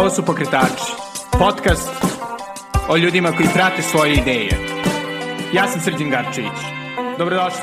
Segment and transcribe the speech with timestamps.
[0.00, 0.92] Ovo su Pokretači,
[1.38, 1.90] podcast
[2.88, 4.58] o ljudima koji prate svoje ideje.
[5.54, 6.58] Ja sam Srđan Garčević.
[7.18, 7.60] Dobrodošli.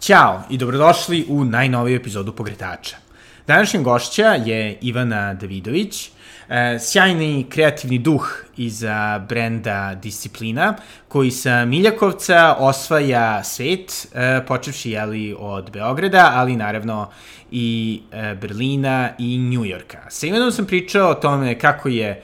[0.00, 2.96] Ćao i dobrodošli u najnoviju epizodu Pokretača.
[3.46, 6.10] Današnja gošća je Ivana Davidović,
[6.80, 10.74] sjajni kreativni duh iza brenda Disciplina,
[11.08, 17.10] koji sa Miljakovca osvaja svet, e, počevši jeli od Beograda, ali naravno
[17.50, 20.10] i e, Berlina i Njujorka.
[20.10, 22.22] Sa Ivanom sam pričao o tome kako je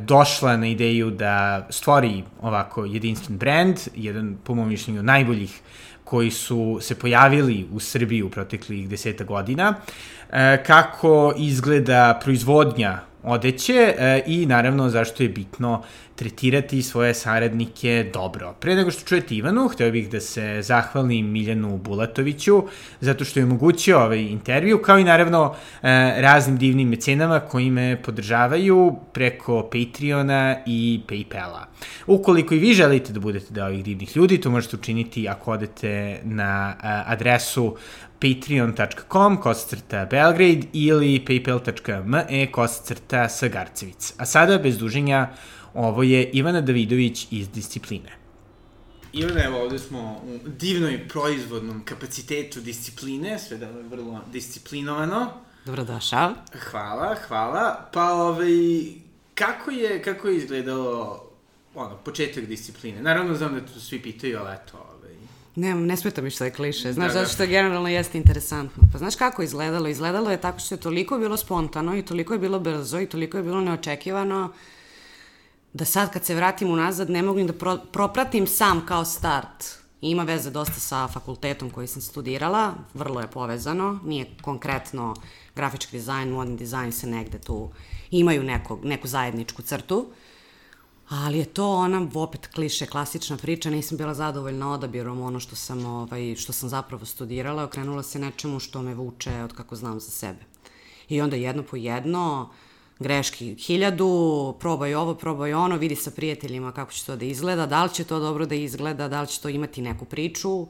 [0.00, 5.60] došla na ideju da stvori ovako jedinstven brand, jedan, po mojom mišljenju, najboljih
[6.04, 9.74] koji su se pojavili u Srbiji u proteklih deseta godina,
[10.66, 15.82] kako izgleda proizvodnja odeće e, i naravno zašto je bitno
[16.18, 18.54] tretirati svoje saradnike dobro.
[18.60, 22.62] Pre nego što čujete Ivanu, hteo bih da se zahvalim Miljanu Bulatoviću
[23.00, 25.88] zato što je omogućio ovaj intervju, kao i naravno e,
[26.20, 31.64] raznim divnim mecenama koji me podržavaju preko Patreona i Paypala.
[32.06, 36.20] Ukoliko i vi želite da budete deo ovih divnih ljudi, to možete učiniti ako odete
[36.24, 37.76] na e, adresu
[38.20, 44.14] patreon.com kosacrta Belgrade ili paypal.me kosacrta Sagarcevic.
[44.16, 45.28] A sada, bez duženja,
[45.74, 48.10] ovo je Ivana Davidović iz Discipline.
[49.12, 55.30] Ivana, evo ovde smo u divnoj proizvodnom kapacitetu discipline, sve da je vrlo disciplinovano.
[55.64, 56.32] Dobrodošao.
[56.70, 57.88] Hvala, hvala.
[57.92, 58.48] Pa, ovaj,
[59.34, 61.24] kako je, kako je izgledalo
[61.74, 63.02] ono, početak discipline?
[63.02, 64.87] Naravno, znam da tu svi pitaju, ali eto,
[65.58, 67.20] Ne, ne smeta mi što je kliše, znaš, da, da.
[67.20, 68.82] zato što generalno jeste interesantno.
[68.92, 69.88] Pa znaš kako izgledalo?
[69.88, 73.36] Izgledalo je tako što je toliko bilo spontano i toliko je bilo brzo i toliko
[73.36, 74.52] je bilo neočekivano
[75.72, 79.64] da sad kad se vratim unazad ne mogu da pro, propratim sam kao start.
[80.00, 85.14] I ima veze dosta sa fakultetom koji sam studirala, vrlo je povezano, nije konkretno
[85.54, 87.70] grafički dizajn, modni dizajn se negde tu
[88.10, 89.98] imaju nekog, neku zajedničku crtu.
[89.98, 90.27] Uh,
[91.08, 95.86] Ali je to ona opet kliše, klasična priča, nisam bila zadovoljna odabirom ono što sam,
[95.86, 100.10] ovaj, što sam zapravo studirala, okrenula se nečemu što me vuče od kako znam za
[100.10, 100.44] sebe.
[101.08, 102.50] I onda jedno po jedno,
[102.98, 107.84] greški hiljadu, probaj ovo, probaj ono, vidi sa prijateljima kako će to da izgleda, da
[107.84, 110.66] li će to dobro da izgleda, da li će to imati neku priču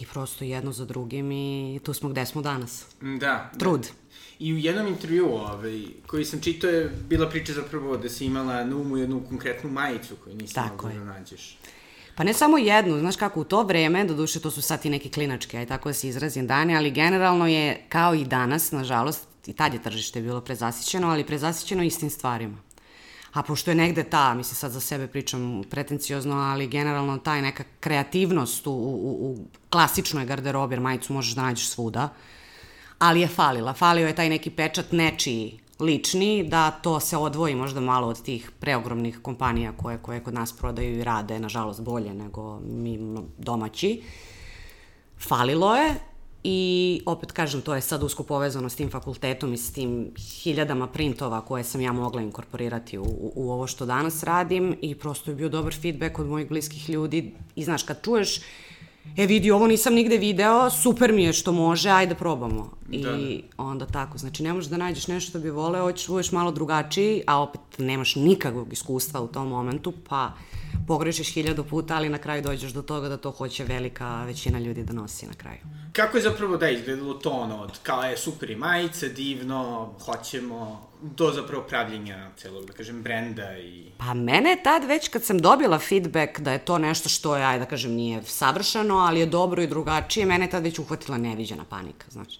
[0.00, 2.86] i prosto jedno za drugim i tu smo gde smo danas.
[3.00, 3.50] Da.
[3.58, 3.80] Trud.
[3.80, 4.05] Da.
[4.38, 8.64] I u jednom intervju ovaj, koji sam čitao je bila priča zapravo da si imala
[8.64, 11.58] na umu jednu konkretnu majicu koju nisi mogla da nađeš.
[12.14, 14.90] Pa ne samo jednu, znaš kako, u to vreme, do duše to su sad i
[14.90, 19.28] neke klinačke, aj tako da se izrazim dani, ali generalno je, kao i danas, nažalost,
[19.46, 22.56] i tad je tržište bilo prezasićeno, ali prezasićeno istim stvarima.
[23.32, 27.64] A pošto je negde ta, mislim sad za sebe pričam pretenciozno, ali generalno taj neka
[27.80, 32.10] kreativnost u, u, u klasičnoj garderobi, jer majicu možeš da nađeš svuda, uh,
[32.98, 33.72] ali je falila.
[33.72, 38.50] Falio je taj neki pečat nečiji lični, da to se odvoji možda malo od tih
[38.60, 42.98] preogromnih kompanija koje, koje kod nas prodaju i rade, nažalost, bolje nego mi
[43.38, 44.02] domaći.
[45.18, 45.94] Falilo je
[46.44, 50.10] i opet kažem, to je sad usko povezano s tim fakultetom i s tim
[50.42, 54.94] hiljadama printova koje sam ja mogla inkorporirati u, u, u ovo što danas radim i
[54.94, 58.40] prosto je bio dobar feedback od mojih bliskih ljudi i znaš, kad čuješ
[59.16, 62.70] e vidi, ovo nisam nigde video, super mi je što može, ajde probamo.
[62.90, 63.18] I da.
[63.56, 67.22] onda tako, znači ne možeš da nađeš nešto što bi voleo, hoćeš budeš malo drugačiji,
[67.26, 70.32] a opet nemaš nikakvog iskustva u tom momentu, pa
[70.86, 74.84] pogrešiš hiljadu puta, ali na kraju dođeš do toga da to hoće velika većina ljudi
[74.84, 75.58] da nosi na kraju.
[75.92, 80.86] Kako je zapravo da izgledalo to ono, od kao je super i majice, divno, hoćemo,
[81.02, 83.84] do zapravo pravljenja celog, da kažem, brenda i...
[83.98, 87.44] Pa mene je tad već kad sam dobila feedback da je to nešto što je,
[87.44, 91.18] ajde da kažem, nije savršeno, ali je dobro i drugačije, mene je tad već uhvatila
[91.18, 92.38] neviđena panika, znači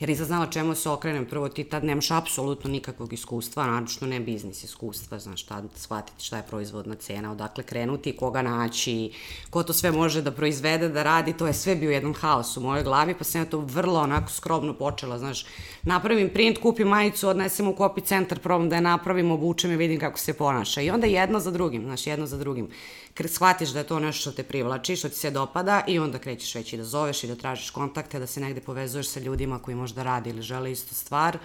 [0.00, 1.26] jer nisam znala čemu se okrenem.
[1.26, 6.36] Prvo, ti tad nemaš apsolutno nikakvog iskustva, naročno ne biznis iskustva, znaš, tad shvatiti šta
[6.36, 9.12] je proizvodna cena, odakle krenuti, koga naći,
[9.50, 12.60] ko to sve može da proizvede, da radi, to je sve bio jedan haos u
[12.60, 15.46] mojoj glavi, pa sam ja to vrlo onako skromno počela, znaš,
[15.82, 20.00] napravim print, kupim majicu, odnesem u kopi centar, probam da je napravim, obučem i vidim
[20.00, 20.80] kako se ponaša.
[20.80, 22.68] I onda jedno za drugim, znaš, jedno za drugim
[23.28, 26.54] shvatiš da je to nešto što te privlači, što ti se dopada i onda krećeš
[26.54, 29.74] već i da zoveš i da tražiš kontakte, da se negde povezuješ sa ljudima koji
[29.74, 31.38] možda radi ili žele istu stvar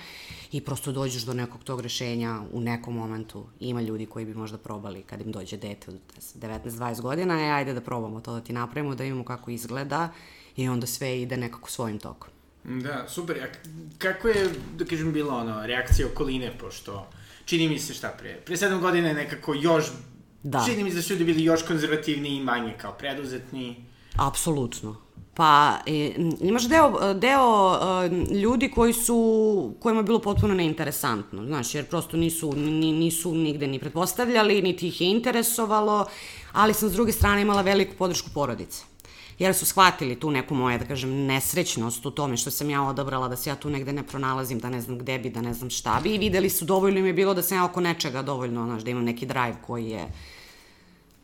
[0.51, 3.45] i prosto dođeš do nekog tog rešenja u nekom momentu.
[3.59, 5.99] Ima ljudi koji bi možda probali kad im dođe dete od
[6.35, 10.09] 19-20 godina, e, ajde da probamo to da ti napravimo, da imamo kako izgleda
[10.55, 12.29] i onda sve ide nekako svojim tokom.
[12.63, 13.43] Da, super.
[13.43, 13.47] A
[13.97, 17.07] kako je, da kažem, bila ono, reakcija okoline, pošto
[17.45, 19.85] čini mi se šta pre, pre 7 godina je nekako još
[20.45, 20.63] Da.
[20.65, 23.85] Čini mi se da su ljudi bili još konzervativni i manje kao preduzetni.
[24.15, 24.95] Apsolutno.
[25.35, 31.75] Pa e, imaš deo, deo e, ljudi koji su, kojima je bilo potpuno neinteresantno, znaš,
[31.75, 36.05] jer prosto nisu, ni, nisu nigde ni pretpostavljali, niti ih je interesovalo,
[36.51, 38.83] ali sam s druge strane imala veliku podršku porodice
[39.39, 43.27] jer su shvatili tu neku moje, da kažem, nesrećnost u tome što sam ja odabrala
[43.27, 45.69] da se ja tu negde ne pronalazim, da ne znam gde bi, da ne znam
[45.69, 48.65] šta bi i videli su dovoljno im je bilo da sam ja oko nečega dovoljno,
[48.65, 50.07] znaš, da imam neki drive koji je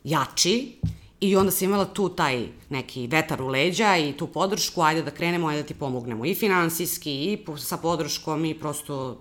[0.04, 0.80] jači
[1.22, 5.12] i onda sam imala tu taj neki vetar u leđa i tu podršku, ajde da
[5.12, 9.18] krenemo, ajde da ti pomognemo i finansijski i sa podrškom i prosto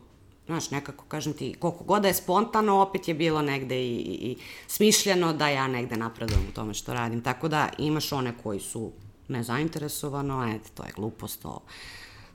[0.46, 4.30] znaš, nekako, kažem ti, koliko god da je spontano, opet je bilo negde i, i,
[4.30, 4.36] i
[4.66, 7.22] smišljeno da ja negde napredujem u tome što radim.
[7.22, 8.92] Tako da imaš one koji su
[9.28, 11.62] nezainteresovano, ajde, to je glupost, to,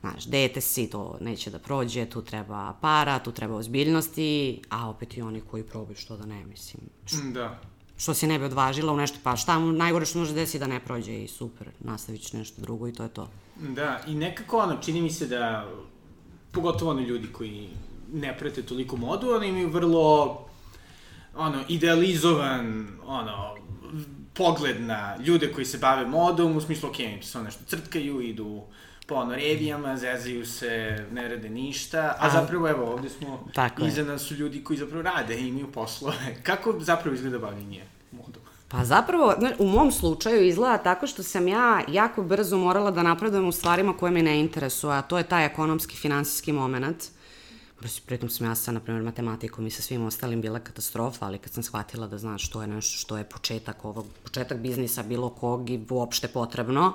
[0.00, 5.16] znaš, dete si, to neće da prođe, tu treba para, tu treba ozbiljnosti, a opet
[5.16, 6.82] i oni koji probaju što da ne, mislim.
[7.32, 7.60] Da.
[7.96, 10.66] Što se ne bi odvažila u nešto, pa šta mu najgore što može desiti da
[10.66, 13.28] ne prođe i super, nastavit ću nešto drugo i to je to.
[13.56, 15.68] Da, i nekako ono, čini mi se da,
[16.52, 17.68] pogotovo oni ljudi koji
[18.12, 20.38] ne prete toliko modu, oni imaju vrlo
[21.36, 23.54] ono, idealizovan, ono,
[24.34, 28.62] pogled na ljude koji se bave modom, u smislu, ok, oni samo nešto crtkaju, idu
[29.06, 33.84] po ono revijama, zezaju se, ne rade ništa, a, a zapravo evo ovde smo, tako
[33.84, 36.36] iza nas su ljudi koji zapravo rade i imaju poslove.
[36.42, 38.42] Kako zapravo izgleda bavljenje modom?
[38.68, 43.48] Pa zapravo, u mom slučaju izgleda tako što sam ja jako brzo morala da napredujem
[43.48, 47.04] u stvarima koje me ne interesuju, a to je taj ekonomski, finansijski moment.
[48.06, 51.52] Pritom sam ja sa, na primjer, matematikom i sa svim ostalim bila katastrofa, ali kad
[51.52, 55.70] sam shvatila da znaš što je nešto što je početak ovog, početak biznisa bilo kog
[55.70, 56.92] i uopšte potrebno,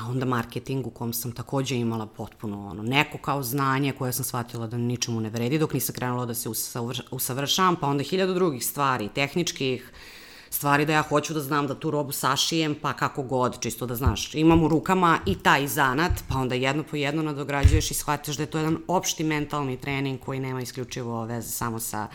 [0.00, 4.24] a onda marketing u kom sam takođe imala potpuno ono, neko kao znanje koje sam
[4.24, 6.48] shvatila da ničemu ne vredi dok nisam krenula da se
[7.10, 9.92] usavršavam, pa onda hiljadu drugih stvari, tehničkih,
[10.50, 13.94] stvari da ja hoću da znam da tu robu sašijem, pa kako god, čisto da
[13.94, 14.34] znaš.
[14.34, 18.42] Imam u rukama i taj zanat, pa onda jedno po jedno nadograđuješ i shvatiš da
[18.42, 22.08] je to jedan opšti mentalni trening koji nema isključivo veze samo sa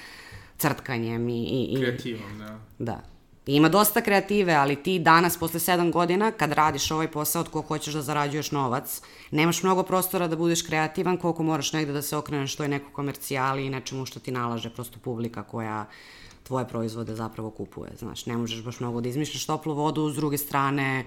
[0.57, 1.43] crtkanjem i...
[1.43, 2.59] i, i Kreativom, da.
[2.79, 3.14] Da.
[3.47, 7.65] Ima dosta kreative, ali ti danas, posle sedam godina, kad radiš ovaj posao od kog
[7.65, 9.01] hoćeš da zarađuješ novac,
[9.31, 12.91] nemaš mnogo prostora da budeš kreativan, koliko moraš negde da se okreneš, to je neko
[12.91, 15.85] komercijali i nečemu što ti nalaže prosto publika koja
[16.43, 17.91] tvoje proizvode zapravo kupuje.
[17.99, 21.05] Znaš, ne možeš baš mnogo da izmišljaš toplu vodu, s druge strane,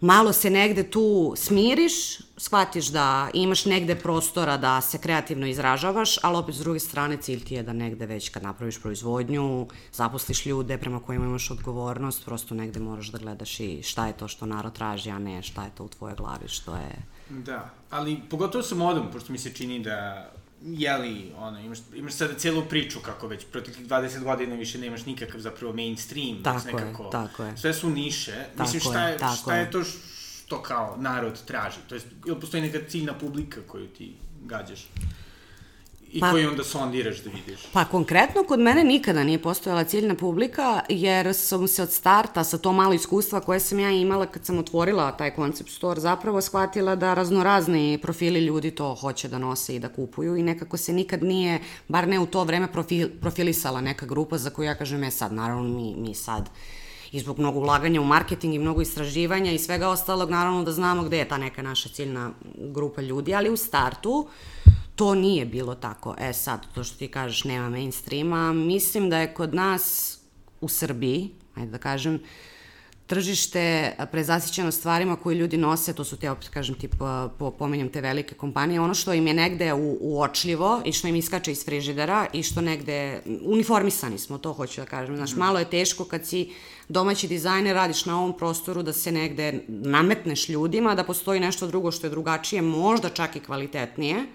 [0.00, 6.36] malo se negde tu smiriš, shvatiš da imaš negde prostora da se kreativno izražavaš, ali
[6.36, 10.78] opet s druge strane cilj ti je da negde već kad napraviš proizvodnju, zaposliš ljude
[10.78, 14.72] prema kojima imaš odgovornost, prosto negde moraš da gledaš i šta je to što narod
[14.72, 16.96] traži, a ne šta je to u tvojoj glavi, što je...
[17.30, 20.30] Da, ali pogotovo sa modom, pošto mi se čini da
[20.64, 25.40] jeli, ono, imaš, imaš sada celu priču kako već proteklih 20 godina više nemaš nikakav
[25.40, 26.42] zapravo mainstream.
[26.42, 27.56] Tako nekako, je, tako je.
[27.56, 28.44] Sve su niše.
[28.56, 31.76] Tako Mislim, šta je, je šta je to što kao narod traži?
[31.88, 34.14] To je, ili postoji neka ciljna publika koju ti
[34.44, 34.86] gađaš?
[36.14, 37.60] I pa, koji onda sondiraš da vidiš?
[37.72, 42.58] Pa konkretno kod mene nikada nije postojala ciljna publika, jer sam se od starta sa
[42.58, 46.96] to malo iskustva koje sam ja imala kad sam otvorila taj concept store zapravo shvatila
[46.96, 51.22] da raznorazni profili ljudi to hoće da nose i da kupuju i nekako se nikad
[51.22, 55.10] nije, bar ne u to vreme, profil, profilisala neka grupa za koju ja kažem, e
[55.10, 56.50] sad, naravno mi, mi sad
[57.12, 61.02] i zbog mnogo ulaganja u marketing i mnogo istraživanja i svega ostalog, naravno da znamo
[61.02, 65.74] gde je ta neka naša ciljna grupa ljudi, ali u startu uh, to nije bilo
[65.74, 66.14] tako.
[66.18, 70.18] E sad, to što ti kažeš nema mainstreama, mislim da je kod nas
[70.60, 72.20] u Srbiji, ajde da kažem,
[73.06, 77.88] tržište prezasićeno stvarima koje ljudi nose, to su te, opet kažem ti, po, po, pominjam
[77.88, 81.64] te velike kompanije, ono što im je negde u, uočljivo i što im iskače iz
[81.64, 85.16] frižidera i što negde, uniformisani smo, to hoću da kažem.
[85.16, 86.52] Znaš, malo je teško kad si
[86.88, 91.90] domaći dizajner, radiš na ovom prostoru da se negde nametneš ljudima, da postoji nešto drugo
[91.90, 94.26] što je drugačije, možda čak i kvalitetnije,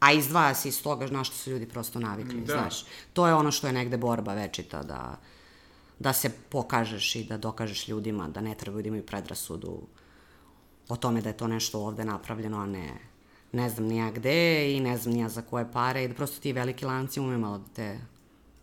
[0.00, 2.52] a izdvaja se iz toga na što su ljudi prosto navikli, da.
[2.52, 2.84] znaš.
[3.12, 5.18] To je ono što je negde borba večita, da,
[5.98, 9.82] da se pokažeš i da dokažeš ljudima da ne trebaju da imaju predrasudu
[10.88, 13.08] o tome da je to nešto ovde napravljeno, a ne
[13.52, 16.52] ne znam nija gde i ne znam nija za koje pare i da prosto ti
[16.52, 17.98] veliki lanci ume malo da te.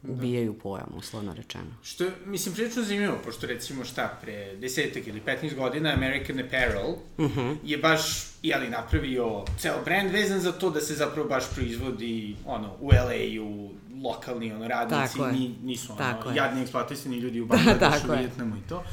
[0.07, 0.59] Ubijaju da.
[0.59, 1.65] pojam, uslovno rečeno.
[1.83, 7.25] Što, mislim, prilično zanimljivo, pošto recimo šta, pre desetak ili 15 godina American Apparel uh
[7.25, 7.39] mhm.
[7.39, 7.57] -huh.
[7.63, 8.01] je baš,
[8.41, 13.71] jeli, napravio ceo brand vezan za to da se zapravo baš proizvodi, ono, u LA-u,
[14.03, 18.69] lokalni, ono, radnici, ni, nisu, ono, Tako jadni eksploatisani ljudi u Bangladešu, da, Vjetnamu i
[18.69, 18.83] to.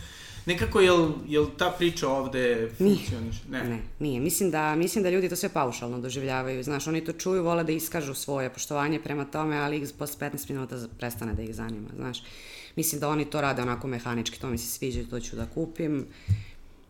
[0.46, 3.36] Nekako, jel, jel ta priča ovde funkcioniš?
[3.50, 3.64] Ne.
[3.64, 4.20] ne, nije.
[4.20, 6.62] Mislim da, mislim da ljudi to sve paušalno doživljavaju.
[6.62, 10.50] Znaš, oni to čuju, vole da iskažu svoje poštovanje prema tome, ali ih posle 15
[10.50, 12.22] minuta prestane da ih zanima, znaš.
[12.76, 16.06] Mislim da oni to rade onako mehanički, to mi se sviđa, to ću da kupim.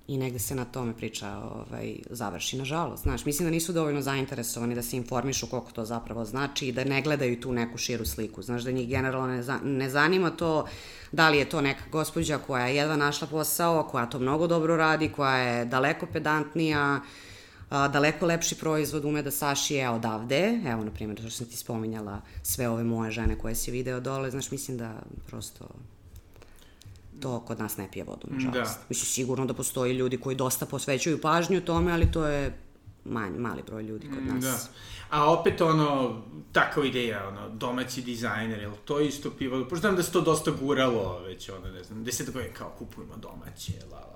[0.09, 3.03] I negde se na tome priča ovaj, završi, nažalost.
[3.03, 6.85] Znaš, mislim da nisu dovoljno zainteresovani da se informišu koliko to zapravo znači i da
[6.85, 8.43] ne gledaju tu neku širu sliku.
[8.43, 10.67] Znaš, da njih generalno ne, za, ne zanima to
[11.13, 14.77] da li je to neka gospođa koja je jedva našla posao, koja to mnogo dobro
[14.77, 17.01] radi, koja je daleko pedantnija,
[17.71, 20.61] a, daleko lepši proizvod ume da sašije odavde.
[20.67, 24.31] Evo, na primjer, što sam ti spominjala sve ove moje žene koje si video dole,
[24.31, 24.95] znaš, mislim da
[25.27, 25.69] prosto
[27.23, 28.79] to kod nas ne pije vodu, nažalost.
[28.79, 28.85] Da.
[28.89, 32.59] Mislim, sigurno da postoji ljudi koji dosta posvećuju pažnju tome, ali to je
[33.05, 34.45] manj, mali broj ljudi kod nas.
[34.45, 34.59] Da.
[35.11, 39.65] A opet ono, takva ideja, ono, domaći dizajner, jel to isto pivo?
[39.69, 43.17] Pošto znam da se to dosta guralo već, ono, ne znam, deset godina kao kupujemo
[43.17, 44.12] domaće, la.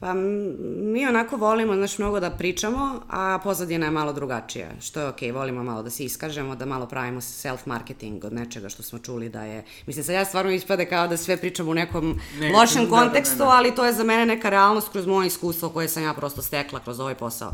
[0.00, 5.08] Pa mi onako volimo, znaš, mnogo da pričamo, a pozadina je malo drugačija, što je
[5.08, 8.98] okej, okay, volimo malo da se iskažemo, da malo pravimo self-marketing od nečega što smo
[8.98, 9.64] čuli da je...
[9.86, 13.38] Mislim, sad ja stvarno ispade kao da sve pričamo u nekom ne, lošem da, kontekstu,
[13.38, 13.56] da, da, da.
[13.56, 16.80] ali to je za mene neka realnost kroz moje iskustvo koje sam ja prosto stekla
[16.80, 17.52] kroz ovaj posao.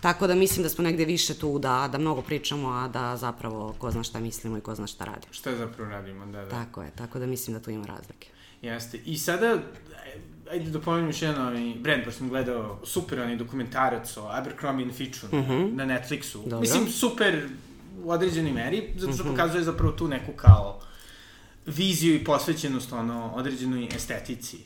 [0.00, 3.74] Tako da mislim da smo negde više tu da, da mnogo pričamo, a da zapravo
[3.78, 5.32] ko zna šta mislimo i ko zna šta radimo.
[5.32, 6.50] Šta zapravo radimo, da, da.
[6.50, 8.28] Tako je, tako da mislim da tu ima razlike.
[8.62, 8.98] Jeste.
[9.04, 9.58] I sada,
[10.50, 14.92] ajde da pomenem još jedan ovaj brand, pošto sam gledao super onaj dokumentarac o Abercrombie
[14.92, 15.74] Fitchu mm -hmm.
[15.74, 16.42] na Netflixu.
[16.42, 16.60] Dobro.
[16.60, 17.48] Mislim, super
[18.04, 19.30] u određenoj meri, zato što mm -hmm.
[19.30, 20.80] pokazuje zapravo tu neku kao
[21.66, 24.58] viziju i posvećenost ono, određenoj estetici.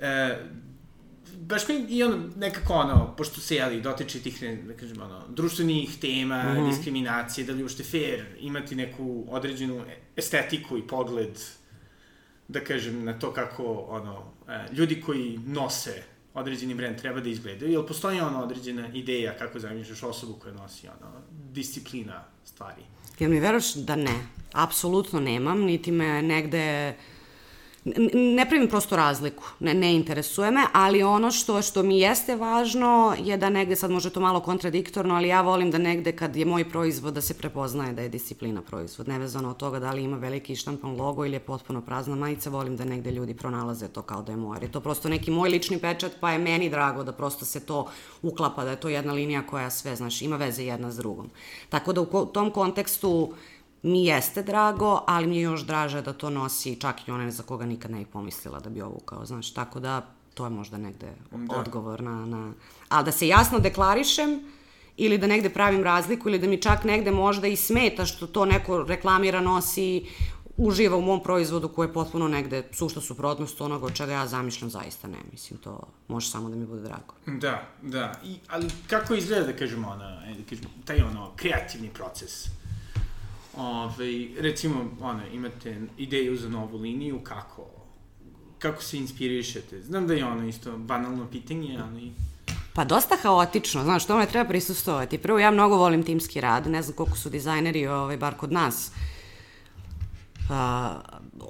[0.00, 0.38] E,
[1.38, 5.98] baš mi i ono, nekako ono, pošto se, jeli, dotiče tih, da kažem, ono, društvenih
[6.00, 6.70] tema, mm -hmm.
[6.70, 9.84] diskriminacije, da li uopšte fair imati neku određenu
[10.16, 11.40] estetiku i pogled,
[12.48, 14.35] da kažem, na to kako, ono,
[14.72, 16.02] ljudi koji nose
[16.34, 20.88] određeni brend treba da izgledaju, jel postoji ono određena ideja kako zamišljaš osobu koja nosi
[20.88, 21.12] ono,
[21.52, 22.82] disciplina stvari?
[23.18, 24.26] Jel mi veruješ da ne?
[24.52, 26.94] Apsolutno nemam, niti me negde
[28.14, 33.14] ne pravim prosto razliku, ne, ne interesuje me, ali ono što, što mi jeste važno
[33.18, 36.44] je da negde, sad može to malo kontradiktorno, ali ja volim da negde kad je
[36.44, 40.16] moj proizvod da se prepoznaje da je disciplina proizvod, nevezano od toga da li ima
[40.16, 44.22] veliki štampan logo ili je potpuno prazna majica, volim da negde ljudi pronalaze to kao
[44.22, 47.04] da je moj, jer je to prosto neki moj lični pečat, pa je meni drago
[47.04, 47.86] da prosto se to
[48.22, 51.30] uklapa, da je to jedna linija koja sve, znaš, ima veze jedna s drugom.
[51.68, 53.32] Tako da u tom kontekstu
[53.86, 57.42] mi jeste drago, ali mi je još draže da to nosi čak i onaj za
[57.42, 60.78] koga nikad ne bih pomislila da bi ovo kao, znaš, tako da to je možda
[60.78, 61.56] negde da.
[61.56, 62.52] odgovor na, na...
[62.88, 64.40] Ali da se jasno deklarišem,
[64.96, 68.44] ili da negde pravim razliku, ili da mi čak negde možda i smeta što to
[68.44, 70.06] neko reklamira, nosi,
[70.56, 74.70] uživa u mom proizvodu koji je potpuno negde sušta suprotnost onoga od čega ja zamišljam,
[74.70, 75.18] zaista ne.
[75.32, 77.14] Mislim, to može samo da mi bude drago.
[77.26, 78.12] Da, da.
[78.24, 82.46] I, ali kako izgleda, da kažemo, ona, da kažemo, taj ono, kreativni proces?
[83.56, 87.66] Ove, recimo, ono, imate ideju za novu liniju, kako,
[88.58, 89.82] kako se inspirišete?
[89.82, 92.12] Znam da je ono isto banalno pitanje, ali...
[92.72, 95.18] Pa dosta haotično, znaš, tome treba prisustovati.
[95.18, 98.90] Prvo, ja mnogo volim timski rad, ne znam koliko su dizajneri, ovaj, bar kod nas,
[100.38, 100.54] uh,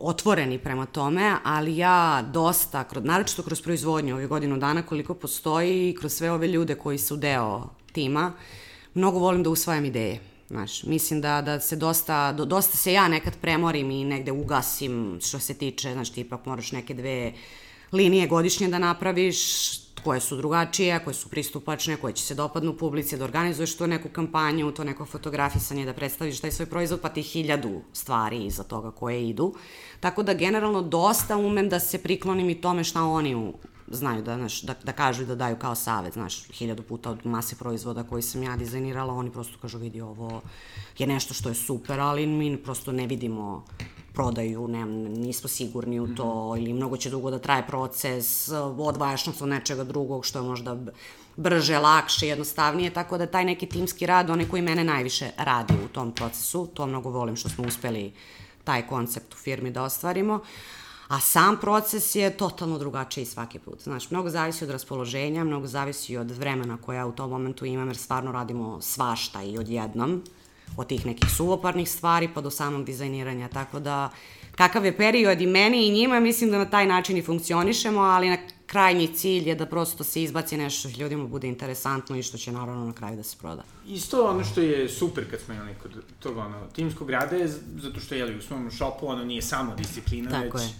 [0.00, 5.90] otvoreni prema tome, ali ja dosta, kroz, naročito kroz proizvodnju ovih godinu dana koliko postoji
[5.90, 8.32] i kroz sve ove ljude koji su deo tima,
[8.94, 13.08] mnogo volim da usvajam ideje Znaš, mislim da, da se dosta, do, dosta se ja
[13.08, 17.32] nekad premorim i negde ugasim što se tiče, znaš, ti ipak moraš neke dve
[17.92, 19.38] linije godišnje da napraviš,
[20.04, 24.08] koje su drugačije, koje su pristupačne, koje će se dopadnu publici, da organizuješ to neku
[24.08, 28.90] kampanju, to neko fotografisanje, da predstaviš taj svoj proizvod, pa ti hiljadu stvari iza toga
[28.90, 29.54] koje idu.
[30.00, 33.34] Tako da generalno dosta umem da se priklonim i tome šta oni
[33.88, 37.26] znaju da, znaš, da, da kažu i da daju kao savet, znaš, hiljadu puta od
[37.26, 40.40] mase proizvoda koji sam ja dizajnirala, oni prosto kažu vidi ovo
[40.98, 43.64] je nešto što je super, ali mi prosto ne vidimo
[44.12, 46.62] prodaju, ne, nismo sigurni u to, mm -hmm.
[46.62, 50.76] ili mnogo će dugo da traje proces, odvajaš nas od nečega drugog što je možda
[51.36, 55.88] brže, lakše, jednostavnije, tako da taj neki timski rad, onaj koji mene najviše radi u
[55.88, 58.12] tom procesu, to mnogo volim što smo uspeli
[58.64, 60.34] taj koncept u firmi da ostvarimo.
[60.34, 63.82] Uh, A sam proces je totalno drugačiji svaki put.
[63.82, 67.88] Znaš, mnogo zavisi od raspoloženja, mnogo zavisi od vremena koja ja u tom momentu imam,
[67.88, 70.22] jer stvarno radimo svašta i odjednom,
[70.76, 74.10] od tih nekih suvoparnih stvari pa do samog dizajniranja, tako da
[74.56, 78.30] kakav je period i meni i njima, mislim da na taj način i funkcionišemo, ali
[78.30, 78.36] na
[78.66, 82.52] krajnji cilj je da prosto se izbaci nešto što ljudima bude interesantno i što će
[82.52, 83.62] naravno na kraju da se proda.
[83.88, 87.48] Isto ono što je super kad smo jeli kod tog ono, timskog rada je
[87.82, 90.74] zato što jeli u svom šopu ono nije samo disciplina, Tako već je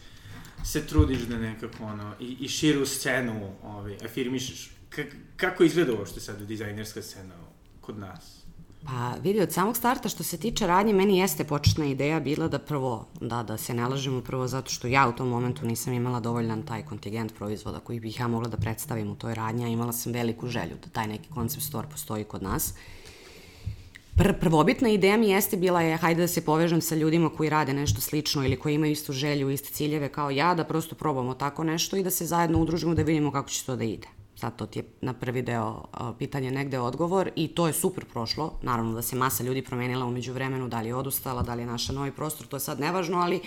[0.64, 4.70] se trudiš da nekako ono, i, i širu scenu ovaj, afirmišeš.
[4.90, 5.04] K
[5.36, 7.34] kako izgleda uopšte sad dizajnerska scena
[7.80, 8.46] kod nas?
[8.86, 12.58] Pa vidi, od samog starta što se tiče radnje, meni jeste početna ideja bila da
[12.58, 16.20] prvo, da, da se ne lažemo prvo zato što ja u tom momentu nisam imala
[16.20, 19.92] dovoljan taj kontingent proizvoda koji bih ja mogla da predstavim u toj radnji, a imala
[19.92, 22.74] sam veliku želju da taj neki concept store postoji kod nas.
[24.16, 27.72] Pr prvobitna ideja mi jeste bila je hajde da se povežem sa ljudima koji rade
[27.74, 31.64] nešto slično ili koji imaju istu želju, iste ciljeve kao ja, da prosto probamo tako
[31.64, 34.08] nešto i da se zajedno udružimo da vidimo kako će to da ide.
[34.34, 35.84] Sad to ti je na prvi deo
[36.18, 38.58] pitanje negde odgovor i to je super prošlo.
[38.62, 41.66] Naravno da se masa ljudi promenila umeđu vremenu, da li je odustala, da li je
[41.66, 43.40] naša novi prostor, to je sad nevažno, ali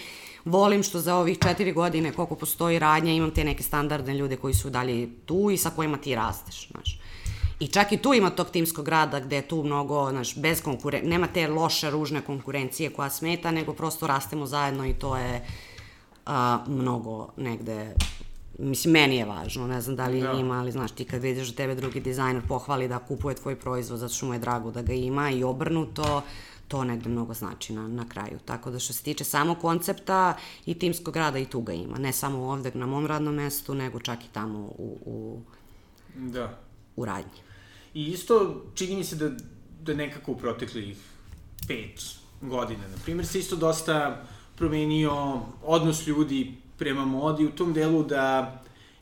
[0.46, 4.54] volim što za ovih četiri godine koliko postoji radnja imam te neke standardne ljude koji
[4.54, 7.00] su dalje tu i sa kojima ti rasteš, znaš.
[7.60, 11.10] I čak i tu ima tog timskog rada gde je tu mnogo, znaš, bez konkurencije,
[11.10, 15.46] nema te loše, ružne konkurencije koja smeta, nego prosto rastemo zajedno i to je
[16.26, 17.94] a, mnogo negde
[18.60, 20.32] mislim, meni je važno, ne znam da li da.
[20.32, 24.00] ima, ali znaš, ti kad vidiš da tebe drugi dizajner pohvali da kupuje tvoj proizvod
[24.00, 26.22] zato što mu je drago da ga ima i obrnuto,
[26.68, 28.40] to negde mnogo znači na, na kraju.
[28.46, 31.98] Tako da što se tiče samo koncepta i timskog rada i tu ga ima.
[31.98, 35.42] Ne samo ovde na mom radnom mestu, nego čak i tamo u, u,
[36.16, 36.58] da.
[36.96, 37.49] u radnji.
[37.94, 39.30] I isto čini mi se da,
[39.82, 40.98] da nekako u proteklih
[41.68, 42.02] pet
[42.42, 48.56] godina, na primjer, se isto dosta promenio odnos ljudi prema modi u tom delu da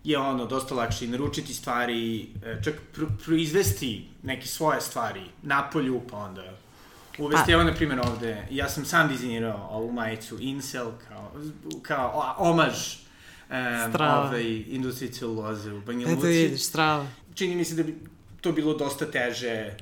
[0.03, 5.69] je ono dosta lakše i naručiti stvari, e, čak pr proizvesti neke svoje stvari na
[5.69, 6.43] polju, pa onda
[7.17, 7.51] uvesti, pa.
[7.51, 11.31] evo na primjer ovde, ja sam sam dizajnirao ovu majicu Incel kao,
[11.81, 12.95] kao omaž
[13.49, 16.17] um, ove industrije celuloze u Banja Luci.
[16.17, 17.07] Eto vidiš, strava.
[17.35, 17.95] Čini mi se da bi
[18.41, 19.77] to bilo dosta teže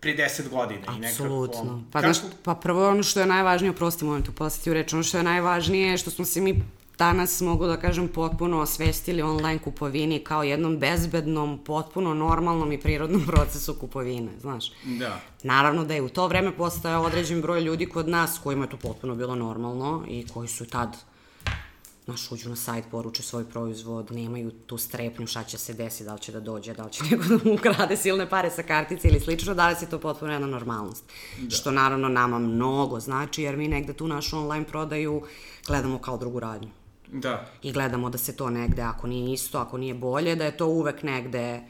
[0.00, 1.24] pre 10 godina i nekako...
[1.24, 1.84] Apsolutno.
[1.92, 2.12] Pa, kako...
[2.12, 4.32] znaš, pa prvo ono što je najvažnije, oprosti momentu,
[4.70, 6.62] u reč, ono što je najvažnije je što smo se mi
[6.98, 13.26] danas mogu da kažem potpuno osvestili online kupovini kao jednom bezbednom, potpuno normalnom i prirodnom
[13.30, 14.72] procesu kupovine, znaš.
[14.84, 15.20] Da.
[15.42, 18.76] Naravno da je u to vreme postao određen broj ljudi kod nas kojima je to
[18.76, 20.96] potpuno bilo normalno i koji su tad
[22.06, 26.14] naš uđu na sajt, poruče svoj proizvod, nemaju tu strepnju šta će se desiti, da
[26.14, 29.08] li će da dođe, da li će neko da mu ukrade silne pare sa kartice
[29.08, 31.04] ili slično, da li se to potpuno jedna normalnost.
[31.38, 31.50] Da.
[31.50, 35.22] Što naravno nama mnogo znači, jer mi negde tu našu online prodaju
[35.66, 36.68] gledamo kao drugu radnju.
[37.12, 37.46] Da.
[37.62, 40.66] I gledamo da se to negde, ako nije isto, ako nije bolje, da je to
[40.66, 41.60] uvek negde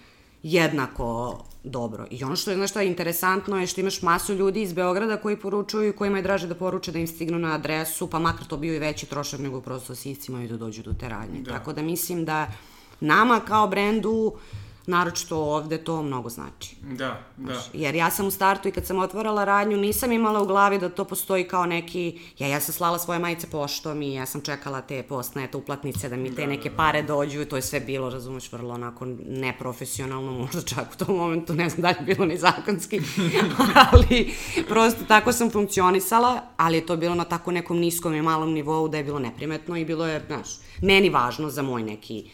[0.45, 2.07] jednako dobro.
[2.11, 5.89] I ono što je, znaš interesantno je što imaš masu ljudi iz Beograda koji poručuju
[5.89, 8.75] i kojima je draže da poruče da im stignu na adresu, pa makar to bio
[8.75, 11.41] i veći trošak nego prosto siscima i da dođu do te radnje.
[11.41, 11.51] Da.
[11.51, 12.53] Tako da mislim da
[13.01, 14.41] nama kao brendu uh,
[14.87, 16.77] naročito ovde to mnogo znači.
[16.83, 17.63] Da, da.
[17.73, 20.89] jer ja sam u startu i kad sam otvorala radnju nisam imala u glavi da
[20.89, 24.81] to postoji kao neki, ja, ja sam slala svoje majice poštom i ja sam čekala
[24.81, 26.77] te postnete uplatnice da mi te da, neke da, da.
[26.77, 31.17] pare dođu i to je sve bilo, razumeš, vrlo onako neprofesionalno, možda čak u tom
[31.17, 33.01] momentu, ne znam da li je bilo ni zakonski,
[33.93, 34.35] ali
[34.69, 38.89] prosto tako sam funkcionisala, ali je to bilo na tako nekom niskom i malom nivou
[38.89, 40.49] da je bilo neprimetno i bilo je, znaš,
[40.83, 42.31] meni važno za moj neki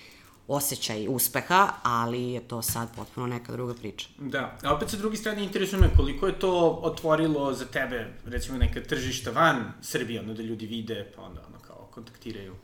[0.51, 4.09] osjećaj uspeha, ali je to sad potpuno neka druga priča.
[4.19, 8.59] Da, a opet sa druge strane interesuje me koliko je to otvorilo za tebe, recimo
[8.59, 12.55] neka tržišta van Srbije, ono da ljudi vide, pa onda ono kao kontaktiraju.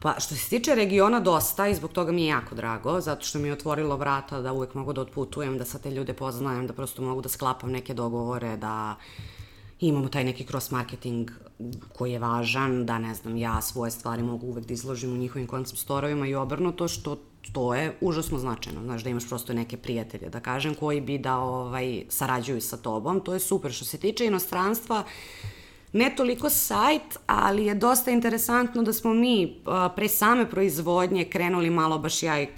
[0.00, 3.38] Pa što se tiče regiona dosta i zbog toga mi je jako drago, zato što
[3.38, 6.72] mi je otvorilo vrata da uvek mogu da otputujem, da sa te ljude poznajem, da
[6.72, 8.96] prosto mogu da sklapam neke dogovore, da
[9.88, 11.30] imamo taj neki cross marketing
[11.92, 15.46] koji je važan, da ne znam, ja svoje stvari mogu uvek da izložim u njihovim
[15.46, 17.18] koncept storovima i obrnuto, što
[17.52, 21.36] to je užasno značajno, znaš, da imaš prosto neke prijatelje, da kažem, koji bi da
[21.38, 23.72] ovaj, sarađuju sa tobom, to je super.
[23.72, 25.61] Što se tiče inostranstva, uh,
[25.92, 29.62] ne toliko sajt, ali je dosta interesantno da smo mi
[29.96, 32.48] pre same proizvodnje krenuli malo, baš ja i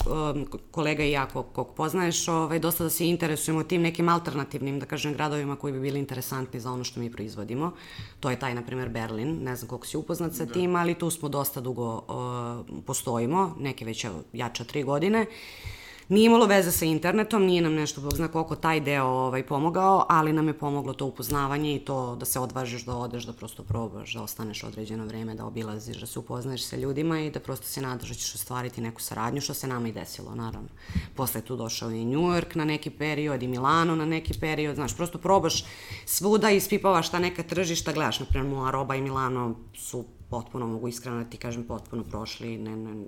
[0.71, 4.87] kolega i ja, kog, kog poznaješ, ovaj, dosta da se interesujemo tim nekim alternativnim, da
[4.87, 7.73] kažem, gradovima koji bi bili interesantni za ono što mi proizvodimo.
[8.21, 10.53] To je taj, na primer, Berlin, ne znam koliko si upoznat sa da.
[10.53, 15.21] tim, ali tu smo dosta dugo uh, postojimo, neke već jača tri godine.
[15.21, 19.47] Uh, Nije imalo veze sa internetom, nije nam nešto, bog zna koliko taj deo ovaj,
[19.47, 23.33] pomogao, ali nam je pomoglo to upoznavanje i to da se odvažiš da odeš, da
[23.33, 27.41] prosto probaš, da ostaneš određeno vreme, da obilaziš, da se upoznaješ sa ljudima i da
[27.41, 30.69] prosto se nadaš da ćeš ostvariti neku saradnju, što se nama i desilo, naravno.
[31.15, 34.97] Posle tu došao i New York na neki period i Milano na neki period, znaš,
[34.97, 35.65] prosto probaš
[36.07, 40.67] svuda i ispipavaš ta neka tržišta, gledaš, na primjer, Moa Roba i Milano su potpuno,
[40.67, 43.05] mogu iskreno da ti kažem, potpuno prošli, ne, ne,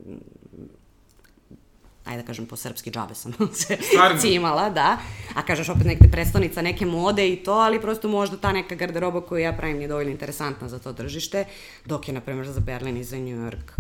[2.07, 4.21] ajde da kažem po srpski džabe sam se Stvarno?
[4.21, 4.99] cimala, da.
[5.35, 9.21] A kažeš opet neke predstavnica neke mode i to, ali prosto možda ta neka garderoba
[9.21, 11.45] koju ja pravim je dovoljno interesantna za to držište,
[11.85, 13.73] dok je, na primjer, za Berlin i za New York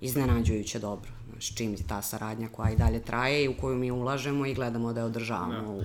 [0.00, 1.10] iznenađujuće dobro.
[1.30, 4.54] Znaš, čim ti ta saradnja koja i dalje traje i u koju mi ulažemo i
[4.54, 5.84] gledamo da je održavamo da.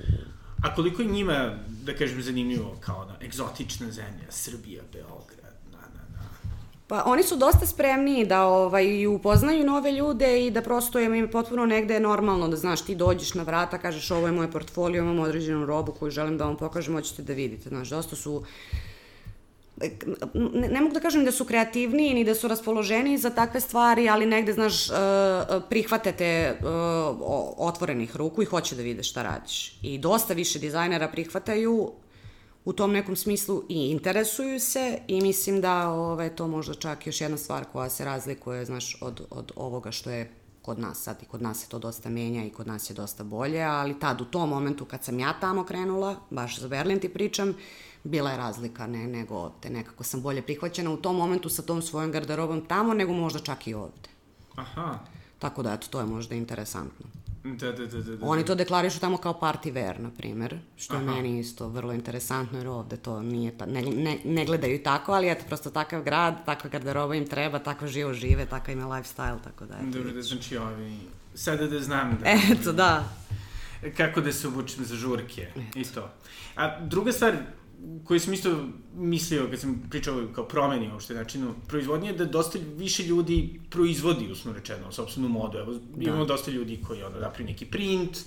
[0.63, 5.42] A koliko je njima, da kažem, zanimljivo kao ona egzotična zemlja, Srbija, Beograd.
[6.93, 11.65] Pa oni su dosta spremniji da ovaj, upoznaju nove ljude i da prosto im potpuno
[11.65, 15.65] negde normalno da znaš ti dođeš na vrata, kažeš ovo je moj portfolio, imam određenu
[15.65, 17.69] robu koju želim da vam pokažem, hoćete da vidite.
[17.69, 18.43] Znaš, dosta su
[20.33, 24.09] ne, ne mogu da kažem da su kreativniji ni da su raspoloženiji za takve stvari,
[24.09, 24.95] ali negde, znaš, uh,
[25.69, 26.67] prihvate te uh,
[27.57, 29.79] otvorenih ruku i hoće da vide šta radiš.
[29.81, 31.91] I dosta više dizajnera prihvataju
[32.65, 37.21] u tom nekom smislu i interesuju se i mislim da ovaj, to možda čak još
[37.21, 41.25] jedna stvar koja se razlikuje, znaš, od, od ovoga što je kod nas sad i
[41.25, 44.25] kod nas se to dosta menja i kod nas je dosta bolje, ali tad u
[44.25, 47.53] tom momentu kad sam ja tamo krenula, baš za Berlin ti pričam,
[48.03, 51.81] bila je razlika, ne, nego te nekako sam bolje prihvaćena u tom momentu sa tom
[51.81, 54.09] svojom garderobom tamo, nego možda čak i ovde.
[54.55, 54.99] Aha.
[55.39, 57.05] Tako da, eto, to je možda interesantno.
[57.43, 58.25] Da, da, da, da, da.
[58.25, 61.15] Oni to deklarišu tamo kao party wear, na primer, što je Aha.
[61.15, 65.29] meni isto vrlo interesantno, jer ovde to nije, ta, ne, ne, ne gledaju tako, ali
[65.29, 69.43] eto, prosto takav grad, takva garderoba im treba, tako živo žive, takav im je lifestyle,
[69.43, 69.97] tako da, eto.
[69.97, 70.97] Dobro, da znači ovi...
[71.35, 72.29] Sada da znam da...
[72.51, 73.09] Eto, da.
[73.97, 76.09] Kako da se obučem za žurke i to.
[76.55, 77.33] A druga stvar
[78.03, 82.59] koju sam isto mislio kad sam pričao kao promeni uopšte načinu proizvodnje je da dosta
[82.75, 85.57] više ljudi proizvodi, usno rečeno, sobstvenu modu.
[85.57, 86.03] Evo, da.
[86.03, 88.17] imamo dosta ljudi koji ono, napravi neki print,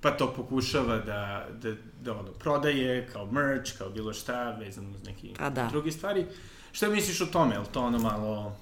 [0.00, 5.04] pa to pokušava da, da, da ono, prodaje kao merch, kao bilo šta, vezano uz
[5.06, 5.68] neke Pa da.
[5.70, 6.26] druge stvari.
[6.72, 7.54] Šta misliš o tome?
[7.54, 8.56] Je to ono malo...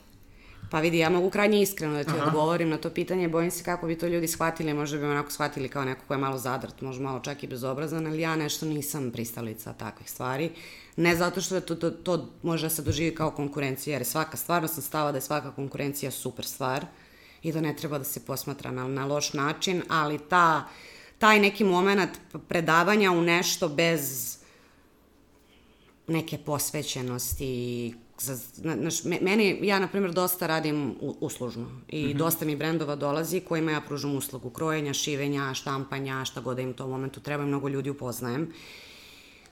[0.73, 2.27] Pa vidi, ja mogu krajnje iskreno da ti Aha.
[2.27, 5.31] odgovorim na to pitanje, bojim se kako bi to ljudi shvatili, možda bi me onako
[5.31, 8.67] shvatili kao neko ko je malo zadrt, možda malo čak i bezobrazan, ali ja nešto
[8.67, 10.51] nisam pristalica takvih stvari.
[10.97, 14.37] Ne zato što je to, to, to može da se doživi kao konkurencija, jer svaka,
[14.37, 16.87] stvarno sam stava da je svaka konkurencija super stvar
[17.43, 20.69] i da ne treba da se posmatra na, na loš način, ali ta,
[21.19, 24.37] taj neki moment predavanja u nešto bez
[26.07, 32.09] neke posvećenosti za, znaš, me- meni, ja na primjer dosta radim u- uslužno i mm
[32.09, 32.17] -hmm.
[32.17, 36.71] dosta mi brendova dolazi kojima ja pružam uslugu krojenja, šivenja, štampanja, šta god da im
[36.71, 38.53] u tom momentu treba i mnogo ljudi upoznajem.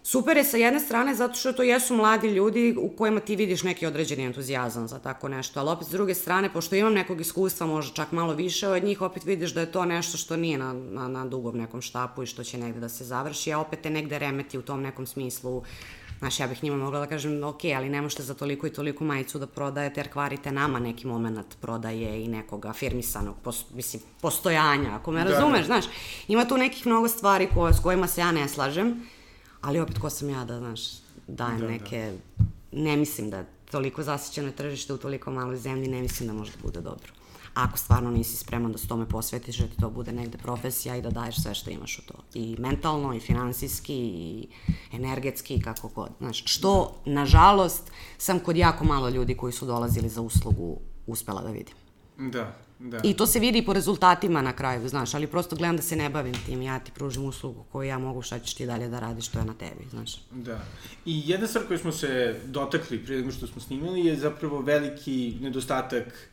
[0.03, 3.63] Super je sa jedne strane zato što to jesu mladi ljudi u kojima ti vidiš
[3.63, 7.67] neki određeni entuzijazam za tako nešto, ali opet s druge strane, pošto imam nekog iskustva,
[7.67, 10.73] možda čak malo više od njih, opet vidiš da je to nešto što nije na,
[10.73, 13.91] na, na dugom nekom štapu i što će negde da se završi, a opet te
[13.91, 15.63] negde remeti u tom nekom smislu
[16.21, 19.05] Znaš, ja bih njima mogla da kažem, ok, ali ne možete za toliko i toliko
[19.05, 24.95] majicu da prodajete, jer kvarite nama neki moment prodaje i nekog afirmisanog, pos, mislim, postojanja,
[24.95, 25.67] ako me Da, razumeš, da.
[25.67, 25.85] znaš.
[26.29, 29.03] Ima tu nekih mnogo stvari koje, s kojima se ja ne slažem,
[29.61, 30.81] ali opet ko sam ja da, znaš,
[31.27, 31.73] dajem Da, da, da.
[31.73, 32.13] neke,
[32.73, 36.59] ne mislim da toliko zasićeno tržište u toliko maloj zemlji, ne mislim da može da
[36.63, 37.13] bude dobro.
[37.55, 41.03] Ako stvarno nisi spreman da se tome posvetiš, da ti to bude negde profesija i
[41.03, 42.15] da daješ sve što imaš u to.
[42.35, 44.49] I mentalno, i finansijski, i
[44.93, 46.11] energetski, i kako god.
[46.19, 51.51] Znaš, što, nažalost, sam kod jako malo ljudi koji su dolazili za uslugu uspela da
[51.51, 51.75] vidim.
[52.19, 53.01] Da, da.
[53.05, 56.11] I to se vidi po rezultatima na kraju, znaš, ali prosto gledam da se ne
[56.11, 59.29] bavim tim, ja ti pružim uslugu koju ja mogu, šta ćeš ti dalje da radiš,
[59.29, 60.17] to je na tebi, znaš.
[60.31, 60.61] Da.
[61.05, 65.39] I jedna stvar koju smo se dotakli prije nego što smo snimali je zapravo veliki
[65.41, 66.31] nedostatak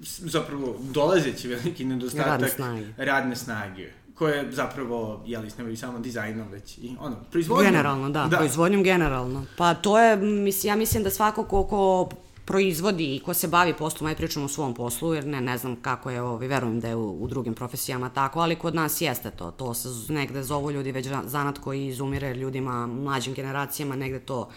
[0.00, 2.86] zapravo dolazeći veliki nedostatak Radne snage.
[2.96, 7.66] radne snage koje zapravo, jeli, ne samo dizajnom, već i ono, proizvodnjom.
[7.66, 9.44] Generalno, da, da, proizvodnjom generalno.
[9.56, 12.08] Pa to je, mislim, ja mislim da svako ko, ko
[12.44, 15.76] proizvodi i ko se bavi poslom, aj pričam o svom poslu, jer ne, ne znam
[15.76, 19.30] kako je, ovi, verujem da je u, u drugim profesijama tako, ali kod nas jeste
[19.30, 19.50] to.
[19.50, 24.48] To se negde zovu ljudi već za- zanat koji izumire ljudima, mlađim generacijama, negde to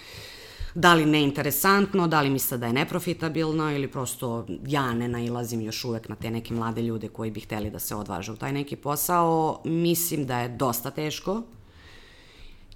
[0.76, 5.86] da li neinteresantno, da li misle da je neprofitabilno ili prosto ja ne nailazim još
[5.86, 8.76] uvek na te neke mlade ljude koji bi hteli da se odvaže u taj neki
[8.76, 9.62] posao.
[9.66, 11.44] Mislim da je dosta teško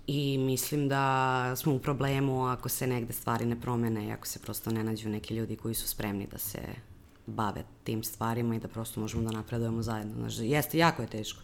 [0.08, 4.40] i mislim da smo u problemu ako se negde stvari ne promene i ako se
[4.40, 6.60] prosto ne nađu neki ljudi koji su spremni da se
[7.26, 10.14] bave tim stvarima i da prosto možemo da napredujemo zajedno.
[10.16, 11.42] Znaš, jeste, jako je teško.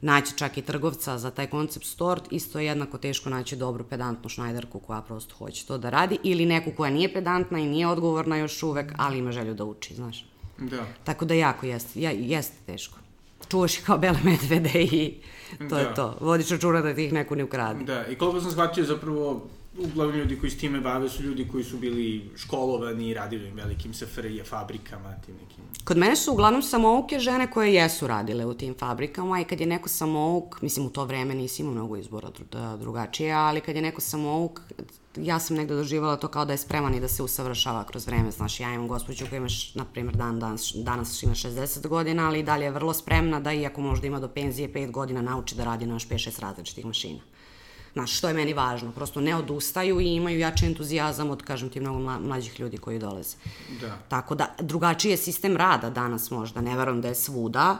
[0.00, 4.28] Naći čak i trgovca za taj koncept store, isto je jednako teško naći dobru pedantnu
[4.28, 8.36] šnajderku koja prosto hoće to da radi ili neku koja nije pedantna i nije odgovorna
[8.36, 10.26] još uvek, ali ima želju da uči, znaš.
[10.58, 10.84] Da.
[11.04, 12.98] Tako da jako jeste, ja, jeste teško.
[13.48, 15.14] Čuvaš ih kao bele medvede i
[15.58, 15.78] to Da.
[15.78, 16.16] je to.
[16.20, 17.84] Vodiš računa da ti ih neko ne ukrade.
[17.84, 19.46] Da, i koliko sam shvatio zapravo
[19.78, 23.54] uglavnom ljudi koji s time bave su ljudi koji su bili školovani i radili u
[23.54, 25.64] velikim SFRJ fabrikama, tim nekim...
[25.84, 29.66] Kod mene su uglavnom samouke žene koje jesu radile u tim fabrikama i kad je
[29.66, 33.82] neko samouk, mislim u to vreme nisi imao mnogo izbora da, drugačije, ali kad je
[33.82, 34.60] neko samouk,
[35.16, 38.30] ja sam negde doživala to kao da je spreman i da se usavršava kroz vreme.
[38.30, 42.40] Znaš, ja imam gospođu koja imaš, na primjer, dan, danas, danas ima 60 godina, ali
[42.40, 45.64] i dalje je vrlo spremna da iako možda ima do penzije 5 godina nauči da
[45.64, 47.20] radi na još 5-6 različitih mašina.
[47.96, 48.90] Znaš, što je meni važno.
[48.92, 53.36] Prosto ne odustaju i imaju jači entuzijazam od, kažem ti, mnogo mlađih ljudi koji dolaze.
[53.80, 53.98] Da.
[54.08, 56.60] Tako da, drugačiji je sistem rada danas možda.
[56.60, 57.78] Ne verujem da je svuda,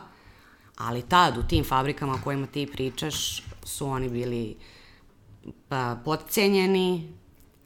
[0.76, 4.56] ali tad u tim fabrikama o kojima ti pričaš su oni bili
[5.68, 7.12] pa, podcenjeni,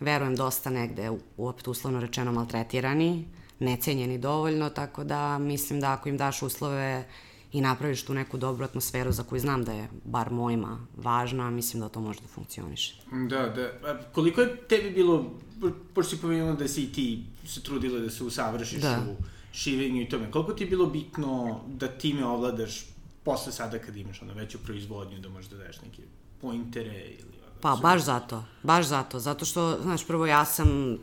[0.00, 6.16] verujem dosta negde, uopet uslovno rečeno, maltretirani, necenjeni dovoljno, tako da mislim da ako im
[6.16, 7.04] daš uslove
[7.52, 11.80] i napraviš tu neku dobru atmosferu za koju znam da je, bar mojima, važna, mislim
[11.80, 12.94] da to može da funkcioniše.
[13.28, 13.90] Da, da.
[13.90, 15.34] A koliko je tebi bilo,
[15.94, 19.04] pošto si pomenula da si ti se trudila da se usavršiš da.
[19.10, 22.84] u šivenju i tome, koliko ti je bilo bitno da time ovladaš
[23.24, 26.02] posle sada kad imaš ono veću proizvodnju, da možeš da daješ neke
[26.40, 27.30] pointere ili...
[27.60, 30.98] Pa, baš zato, baš zato, zato što, znaš, prvo ja sam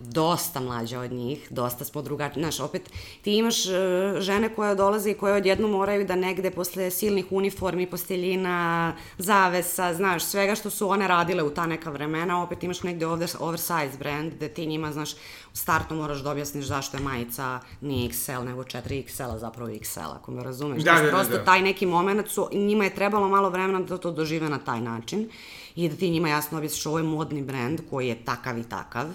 [0.00, 2.42] dosta mlađa od njih, dosta smo drugačiji.
[2.42, 2.90] Znaš, opet
[3.22, 3.72] ti imaš uh,
[4.20, 10.24] žene koje dolaze i koje odjedno moraju da negde posle silnih uniformi, posteljina, zavesa, znaš,
[10.24, 14.34] svega što su one radile u ta neka vremena, opet imaš negde over, oversize brand
[14.34, 15.12] gde ti njima, znaš,
[15.52, 20.32] u startu moraš da objasniš zašto je majica nije XL, nego 4XL, zapravo XL, ako
[20.32, 20.82] me razumeš.
[20.82, 21.44] Da, da, da, prosto da.
[21.44, 25.28] taj neki moment su, njima je trebalo malo vremena da to dožive na taj način
[25.76, 29.06] i da ti njima jasno objasniš ovo je modni brand koji je takav i takav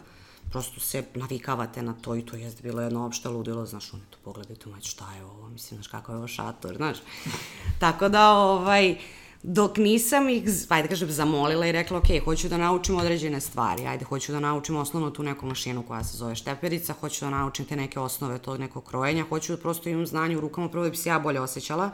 [0.52, 4.18] prosto se navikavate na to i to jest bilo jedno opšte ludilo, znaš, oni to
[4.24, 6.98] pogledaju, mać, šta je ovo, mislim, znaš, kako je ovo šator, znaš.
[7.80, 8.98] Tako da, ovaj,
[9.44, 14.06] dok nisam ih, ajde kažem, zamolila i rekla, ok, hoću da naučim određene stvari, ajde,
[14.06, 17.76] hoću da naučim osnovno tu neku mašinu koja se zove šteperica, hoću da naučim te
[17.76, 20.98] neke osnove tog nekog krojenja, hoću da prosto imam znanje u rukama, prvo da bi
[20.98, 21.90] se ja bolje osjećala,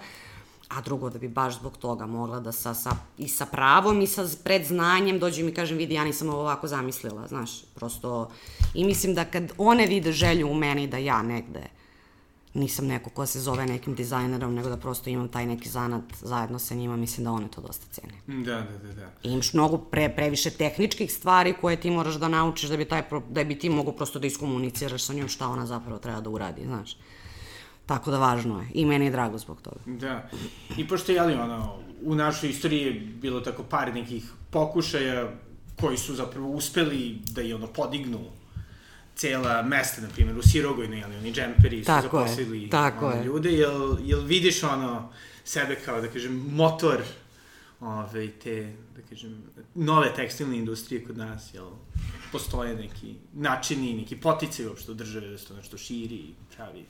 [0.69, 4.07] a drugo da bi baš zbog toga mogla da sa, sa, i sa pravom i
[4.07, 8.29] sa predznanjem dođe mi kažem vidi ja nisam ovo ovako zamislila, znaš, prosto
[8.73, 11.77] i mislim da kad one vide želju u meni da ja negde
[12.57, 16.59] nisam neko ko se zove nekim dizajnerom, nego da prosto imam taj neki zanat zajedno
[16.59, 18.13] sa njima, mislim da one to dosta cene.
[18.43, 18.93] Da, da, da.
[18.93, 19.11] da.
[19.23, 23.03] I imaš mnogo pre, previše tehničkih stvari koje ti moraš da naučiš da bi, taj,
[23.29, 26.65] da bi ti mogu prosto da iskomuniciraš sa njom šta ona zapravo treba da uradi,
[26.65, 26.97] znaš.
[27.87, 28.67] Tako da važno je.
[28.73, 29.79] I meni je drago zbog toga.
[29.85, 30.29] Da.
[30.77, 35.29] I pošto je, ali, ono, u našoj istoriji je bilo tako par nekih pokušaja
[35.81, 38.19] koji su zapravo uspeli da je ono podignu
[39.15, 43.15] cela mesta, na primjer, u Sirogojnoj, ali oni džemperi su tako zaposlili je, tako ono,
[43.15, 43.25] je.
[43.25, 45.09] ljude, jel, jel vidiš ono
[45.43, 47.01] sebe kao, da kažem, motor
[47.79, 49.43] ove, te, da kažem,
[49.75, 51.69] nove tekstilne industrije kod nas, jel,
[52.31, 56.85] postoje neki načini, neki poticaj uopšte države da se to nešto širi i pravi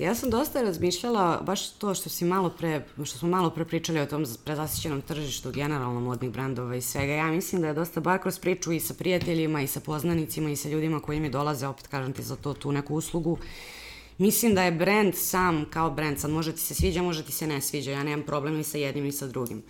[0.00, 4.00] Ja sam dosta razmišljala, baš to što si malo pre, što smo malo pre pričali
[4.00, 7.12] o tom prezasićenom tržištu, generalno modnih brendova i svega.
[7.12, 10.56] Ja mislim da je dosta, bar kroz priču i sa prijateljima i sa poznanicima i
[10.56, 13.38] sa ljudima koji mi dolaze, opet kažem ti za to, tu neku uslugu,
[14.20, 17.46] Mislim da je brend sam kao brend, sad može ti se sviđa, može ti se
[17.46, 19.62] ne sviđa, ja nemam problem ni sa jednim ni sa drugim.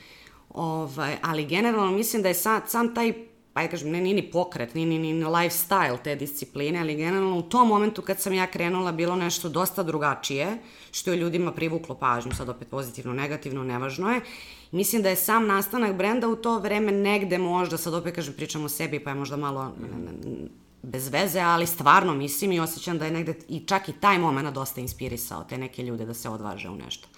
[0.49, 3.13] Ovaj, ali generalno mislim da je sam, sam taj
[3.53, 7.39] pa ja kažem, ne, nije ni pokret, nije ni, ni lifestyle te discipline, ali generalno
[7.39, 10.59] u tom momentu kad sam ja krenula bilo nešto dosta drugačije,
[10.93, 14.21] što je ljudima privuklo pažnju, sad opet pozitivno, negativno, nevažno je.
[14.73, 18.65] Mislim da je sam nastanak brenda u to vreme negde možda, sad opet kažem, pričam
[18.65, 19.73] o sebi, pa je možda malo
[20.83, 24.55] bez veze, ali stvarno mislim i osjećam da je negde i čak i taj moment
[24.55, 27.09] dosta inspirisao te neke ljude da se odvaže u nešto.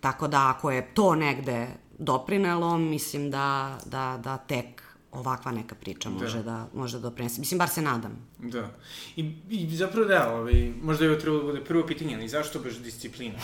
[0.00, 1.66] Tako da ako je to negde
[1.98, 4.81] doprinelo, mislim da, da, da tek
[5.12, 6.14] ovakva neka priča da.
[6.14, 7.40] može da, može da doprinese.
[7.40, 8.28] Mislim, bar se nadam.
[8.38, 8.70] Da.
[9.16, 12.60] I, i zapravo da, ovaj, možda je ovo trebalo da bude prvo pitanje, ali zašto
[12.60, 13.38] baš disciplina?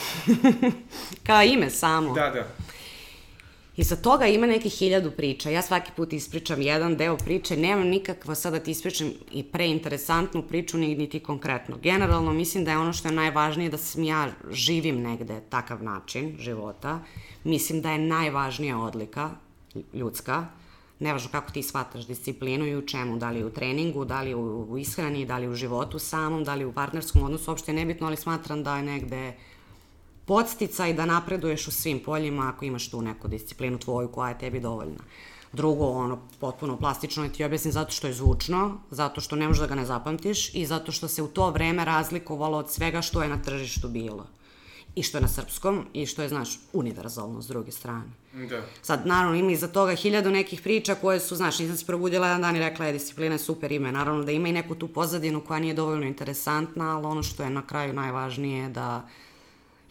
[1.27, 2.15] Kao ime samo.
[2.15, 2.47] Da, da.
[3.79, 5.51] I sa toga ima neke hiljadu priča.
[5.51, 10.43] Ja svaki put ispričam jedan deo priče, nemam nikakva sada da ti ispričam i preinteresantnu
[10.43, 11.77] priču, niti konkretno.
[11.77, 16.37] Generalno mislim da je ono što je najvažnije da sam ja živim negde takav način
[16.41, 17.01] života.
[17.45, 19.31] Mislim da je najvažnija odlika
[19.95, 20.47] ljudska,
[21.01, 24.79] nevažno kako ti shvataš disciplinu i u čemu, da li u treningu, da li u,
[24.79, 28.17] ishrani, da li u životu samom, da li u partnerskom odnosu, uopšte je nebitno, ali
[28.17, 29.35] smatram da je negde
[30.25, 34.61] podsticaj da napreduješ u svim poljima ako imaš tu neku disciplinu tvoju koja je tebi
[34.61, 35.05] dovoljna.
[35.53, 39.61] Drugo, ono, potpuno plastično je ti objasnim zato što je zvučno, zato što ne možeš
[39.61, 43.23] da ga ne zapamtiš i zato što se u to vreme razlikovalo od svega što
[43.23, 44.27] je na tržištu bilo.
[44.95, 48.05] I što je na srpskom i što je, znaš, univerzalno s druge strane.
[48.49, 48.63] Da.
[48.83, 52.41] Sad, naravno, ima iza toga hiljadu nekih priča koje su, znaš, nisam se probudila jedan
[52.41, 53.93] dan i rekla je disciplina je super ime.
[53.93, 57.51] Naravno da ima i neku tu pozadinu koja nije dovoljno interesantna, ali ono što je
[57.51, 59.09] na kraju najvažnije je da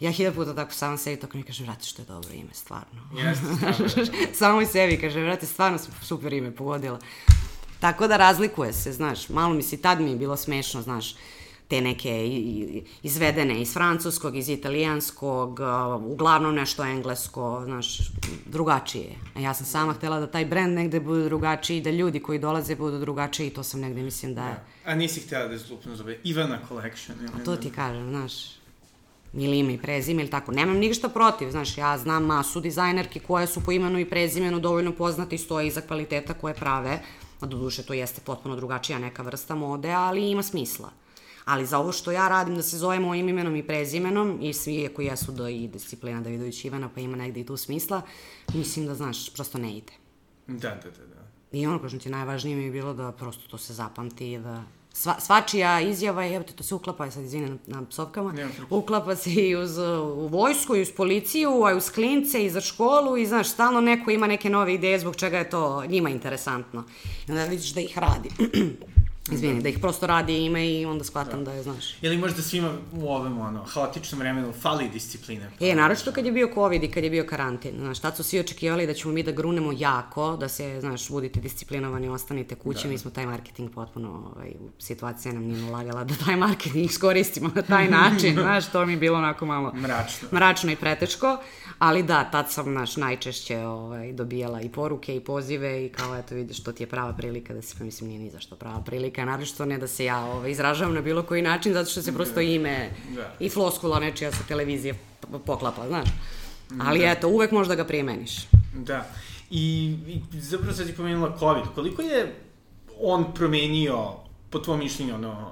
[0.00, 3.00] Ja hiljad puta tako sama sebi tako mi kažem, vrati što je dobro ime, stvarno.
[3.16, 4.06] Jeste, stvarno.
[4.38, 6.98] Samo i sebi kažem, vrati, stvarno super ime pogodila.
[7.80, 11.14] Tako da razlikuje se, znaš, malo mi se tad mi je bilo smešno, znaš,
[11.68, 12.26] te neke
[13.02, 15.60] izvedene iz francuskog, iz italijanskog,
[16.06, 17.98] uglavnom nešto englesko, znaš,
[18.46, 19.10] drugačije.
[19.34, 22.76] A ja sam sama htela da taj brend negde bude drugačiji, da ljudi koji dolaze
[22.76, 24.50] budu drugačiji i to sam negde mislim da je...
[24.50, 24.90] Da.
[24.90, 27.18] A nisi htela da je zlupno zove Ivana Collection?
[27.34, 28.32] A to ti kažem, znaš,
[29.32, 30.52] ili ime i prezime ili tako.
[30.52, 34.92] Nemam ništa protiv, znaš, ja znam masu dizajnerki koje su po imenu i prezimenu dovoljno
[34.92, 37.00] poznate i stoje iza kvaliteta koje prave,
[37.40, 40.90] a do duše to jeste potpuno drugačija neka vrsta mode, ali ima smisla.
[41.48, 44.74] Ali za ovo što ja radim da se zove mojim imenom i prezimenom, i svi
[44.74, 48.02] iako jesu da i disciplina Davidović Ivana, pa ima negde i tu smisla,
[48.54, 49.92] mislim da, znaš, prosto ne ide.
[50.46, 51.06] Da, da, da.
[51.06, 51.28] da.
[51.52, 54.62] I ono, kažem ti, najvažnije mi je bilo da prosto to se zapamti i da
[54.92, 58.34] sva, svačija izjava je, evo te, to se uklapa, sad izvine na, na psovkama,
[58.70, 59.78] uklapa se i uz
[60.14, 63.80] u vojsku, i uz policiju, a i uz klince, i za školu, i znaš, stalno
[63.80, 66.84] neko ima neke nove ideje zbog čega je to njima interesantno.
[67.28, 68.30] I onda vidiš da ih radi.
[69.32, 72.02] Izvini, da ih prosto radi ime i onda shvatam da, da je, znaš.
[72.02, 75.50] Ili možda svima u ovom, ono, haotičnom vremenu fali discipline.
[75.60, 77.72] E, naročito kad je bio COVID i kad je bio karantin.
[77.78, 81.40] Znaš, tad su svi očekivali da ćemo mi da grunemo jako, da se, znaš, budite
[81.40, 82.82] disciplinovani, ostanite kući.
[82.82, 82.88] Da.
[82.88, 87.62] Mi smo taj marketing potpuno, ovaj, situacija nam nije nalagala da taj marketing iskoristimo na
[87.62, 88.34] taj način.
[88.42, 90.28] znaš, to mi je bilo onako malo Mračno.
[90.32, 91.38] mračno i preteško.
[91.78, 96.34] Ali da, tad sam, znaš, najčešće ovaj, dobijala i poruke i pozive i kao, eto,
[96.34, 99.17] vidiš, to ti je prava prilika da se, pa mislim, nije ni zašto prava prilika,
[99.24, 102.40] naročito ne da se ja ovaj, izražavam na bilo koji način, zato što se prosto
[102.40, 103.34] ime Da.
[103.40, 104.94] i floskula nečija sa televizije
[105.46, 106.08] poklapa, znaš.
[106.80, 107.10] Ali Da.
[107.10, 108.46] eto, uvek možda ga primeniš.
[108.74, 109.06] Da.
[109.50, 111.64] I, i zapravo sad ti pomenula COVID.
[111.74, 112.34] Koliko je
[113.00, 114.14] on promenio,
[114.50, 115.50] po tvojom mišljenju, ono,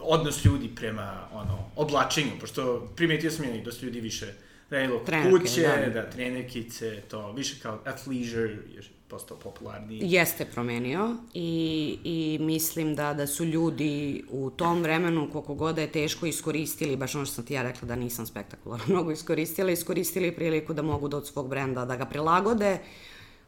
[0.00, 4.26] odnos ljudi prema ono, oblačenju, pošto primetio sam ja i dosta ljudi više
[4.70, 5.86] radilo kod kuće, da.
[5.86, 6.02] da.
[6.02, 10.00] da, trenerkice, to, više kao athleisure je postao popularniji.
[10.02, 15.80] Jeste promenio i, i mislim da, da su ljudi u tom vremenu, koliko god da
[15.80, 19.70] je teško iskoristili, baš ono što sam ti ja rekla da nisam spektakularno mnogo iskoristila,
[19.70, 22.78] iskoristili priliku da mogu da od svog brenda da ga prilagode,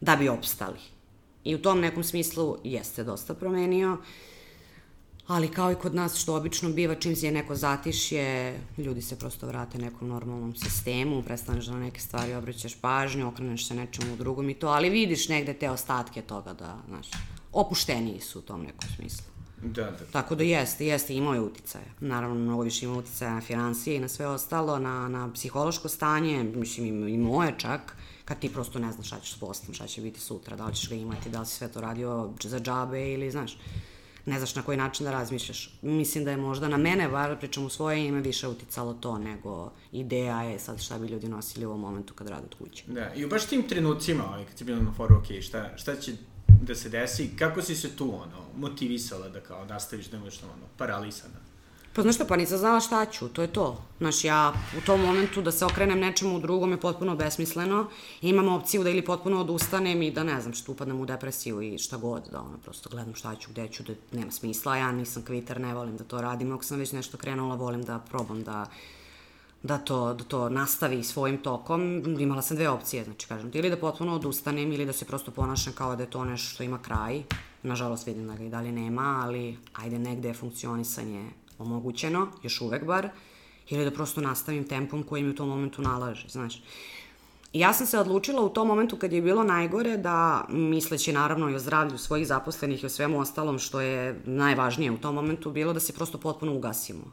[0.00, 0.78] da bi opstali.
[1.44, 3.96] I u tom nekom smislu jeste dosta promenio,
[5.26, 9.18] ali kao i kod nas što obično biva čim se je neko zatišje, ljudi se
[9.18, 14.16] prosto vrate nekom normalnom sistemu, prestaneš da na neke stvari obraćaš pažnju, okreneš se nečemu
[14.16, 17.06] drugom i to, ali vidiš negde te ostatke toga da, znaš,
[17.52, 19.34] opušteniji su u tom nekom smislu.
[19.62, 20.04] Da, da.
[20.12, 21.84] Tako da jeste, jeste, imao je uticaja.
[22.00, 26.42] Naravno, mnogo više ima uticaja na financije i na sve ostalo, na, na psihološko stanje,
[26.42, 29.86] mislim i, i moje čak, kad ti prosto ne znaš šta ćeš s poslom, šta
[29.86, 32.60] će biti sutra, da li ćeš ga imati, da li si sve to radio za
[32.60, 33.58] džabe ili, znaš,
[34.26, 35.78] ne znaš na koji način da razmišljaš.
[35.82, 39.72] Mislim da je možda na mene, bar pričam u svoje ime, više uticalo to nego
[39.92, 42.84] ideja je sad šta bi ljudi nosili u ovom momentu kad rade od kuće.
[42.86, 45.96] Da, i u baš tim trenucima, ovaj, kad si bila na foru, ok, šta, šta
[45.96, 46.12] će
[46.62, 50.66] da se desi, kako si se tu, ono, motivisala da kao nastaviš da budeš, ono,
[50.76, 51.53] paralisana?
[51.94, 53.82] Pa znaš šta, pa nisam znala šta ću, to je to.
[53.98, 57.86] Znaš, ja u tom momentu da se okrenem nečemu drugom je potpuno besmisleno.
[58.22, 61.78] Imam opciju da ili potpuno odustanem i da ne znam, što upadnem u depresiju i
[61.78, 64.76] šta god, da ono, prosto gledam šta ću, gde ću, da nema smisla.
[64.76, 66.52] Ja nisam kviter, ne volim da to radim.
[66.52, 68.66] Ako sam već nešto krenula, volim da probam da
[69.62, 73.70] da to, da to nastavi svojim tokom, imala sam dve opcije, znači kažem ti, ili
[73.70, 76.78] da potpuno odustanem ili da se prosto ponašam kao da je to nešto što ima
[76.82, 77.22] kraj.
[77.62, 82.84] Nažalost vidim da ga i dalje nema, ali ajde negde je funkcionisanje omogućeno, još uvek
[82.84, 83.08] bar,
[83.68, 86.62] ili da prosto nastavim tempom koji mi u tom momentu nalaže, znaš.
[87.52, 91.50] I ja sam se odlučila u tom momentu kad je bilo najgore da, misleći naravno
[91.50, 95.50] i o zdravlju svojih zaposlenih i o svemu ostalom što je najvažnije u tom momentu,
[95.50, 97.04] bilo da se prosto potpuno ugasimo.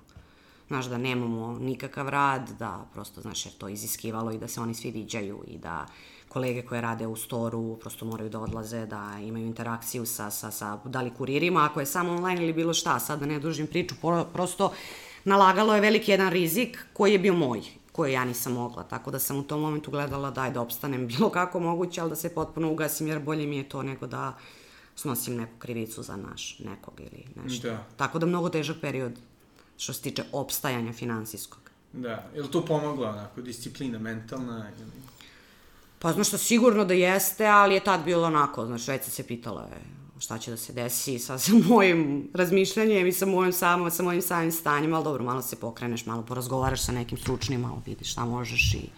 [0.68, 4.74] Znaš, da nemamo nikakav rad, da prosto, znaš, jer to iziskivalo i da se oni
[4.74, 5.86] svi viđaju i da
[6.34, 10.78] kolege koje rade u storu prosto moraju da odlaze, da imaju interakciju sa, sa, sa
[10.86, 13.96] da li kuririma, ako je samo online ili bilo šta, sad da ne dužim priču,
[14.02, 14.72] pro- prosto
[15.26, 19.20] nalagalo je veliki jedan rizik koji je bio moj, koji ja nisam mogla, tako da
[19.20, 22.72] sam u tom momentu gledala daj da opstanem bilo kako moguće, ali da se potpuno
[22.72, 24.38] ugasim, jer bolje mi je to nego da
[24.96, 27.68] snosim neku krivicu za naš nekog ili nešto.
[27.68, 27.84] Da.
[27.98, 29.20] Tako da mnogo težak period
[29.78, 31.60] što se tiče opstajanja finansijskog.
[31.94, 35.12] Da, je li to pomogla, onako, disciplina mentalna ili...
[36.02, 39.62] Pa znaš što, sigurno da jeste, ali je tad bilo onako, znaš, već se pitala
[39.62, 39.82] je,
[40.20, 44.22] šta će da se desi sa, sa mojim razmišljanjem i sa mojim samom, sa mojim
[44.22, 48.26] samim stanjem, ali dobro, malo se pokreneš, malo porazgovaraš sa nekim stručnim, malo vidiš šta
[48.26, 48.90] možeš i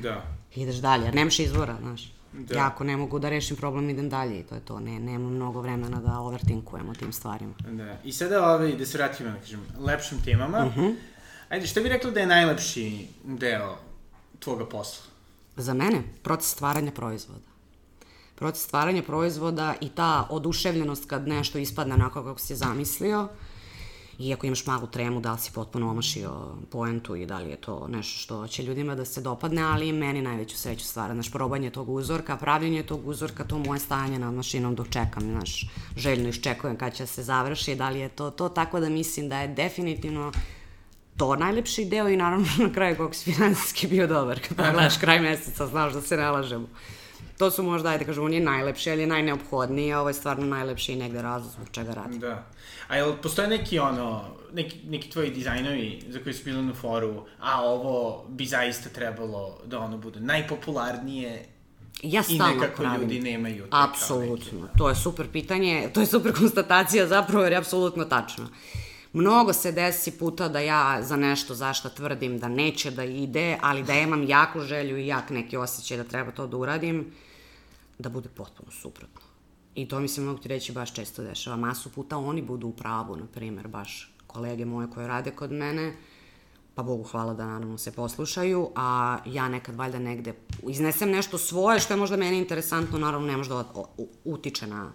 [0.00, 0.22] Da.
[0.54, 2.12] ideš dalje, jer nemaš izvora, znaš.
[2.32, 2.54] Da.
[2.54, 4.80] Ja ako ne mogu da rešim problem, idem dalje i to je to.
[4.80, 7.54] Ne, nema mnogo vremena da overthinkujem o tim stvarima.
[7.70, 7.96] Da.
[8.04, 10.64] I sada, ovaj, da se vratimo, da kažem, lepšim temama.
[10.66, 10.94] Uh -huh.
[11.48, 13.76] Ajde, šta bi rekla da je najlepši deo
[14.38, 15.11] tvoga posla?
[15.56, 17.52] Za mene, proces stvaranja proizvoda.
[18.34, 23.28] Proces stvaranja proizvoda i ta oduševljenost kad nešto ispadne onako kako si je zamislio,
[24.18, 26.32] iako imaš malu tremu da li si potpuno omašio
[26.70, 30.22] poentu i da li je to nešto što će ljudima da se dopadne, ali meni
[30.22, 34.74] najveću sreću stvara, znaš, probanje tog uzorka, pravljenje tog uzorka, to moje stanje nad mašinom
[34.74, 38.80] dok čekam, znaš, željno iščekujem kad će se završi, da li je to to, tako
[38.80, 40.32] da mislim da je definitivno
[41.16, 45.20] to najlepši deo i naravno na kraju koliko si finansijski bio dobar, kad pogledaš kraj
[45.20, 46.66] meseca, znaš da se ne lažemo.
[47.38, 50.92] To su možda, ajde kažemo, nije najlepši, ali je najneophodniji, a ovo je stvarno najlepši
[50.92, 52.20] i negde razlog zbog čega radim.
[52.20, 52.46] Da.
[52.88, 57.26] A jel postoje neki ono, neki, neki tvoji dizajnovi za koji su bili na foru,
[57.40, 61.46] a ovo bi zaista trebalo da ono bude najpopularnije
[62.02, 63.00] Ja i stalno nekako pravim.
[63.00, 64.68] ljudi nemaju Apsolutno.
[64.78, 68.46] To je super pitanje, to je super konstatacija zapravo jer je apsolutno tačno.
[69.12, 73.82] Mnogo se desi puta da ja za nešto zašto tvrdim da neće da ide, ali
[73.82, 77.12] da imam jaku želju i jak neki osjećaj da treba to da uradim,
[77.98, 79.20] da bude potpuno suprotno.
[79.74, 81.56] I to mi se mogu ti reći baš često dešava.
[81.56, 85.96] Masu puta oni budu u pravu, na primer, baš kolege moje koje rade kod mene,
[86.74, 90.34] pa Bogu hvala da naravno se poslušaju, a ja nekad valjda negde
[90.68, 93.64] iznesem nešto svoje što je možda meni interesantno, naravno ne da
[93.96, 94.92] u- utiče na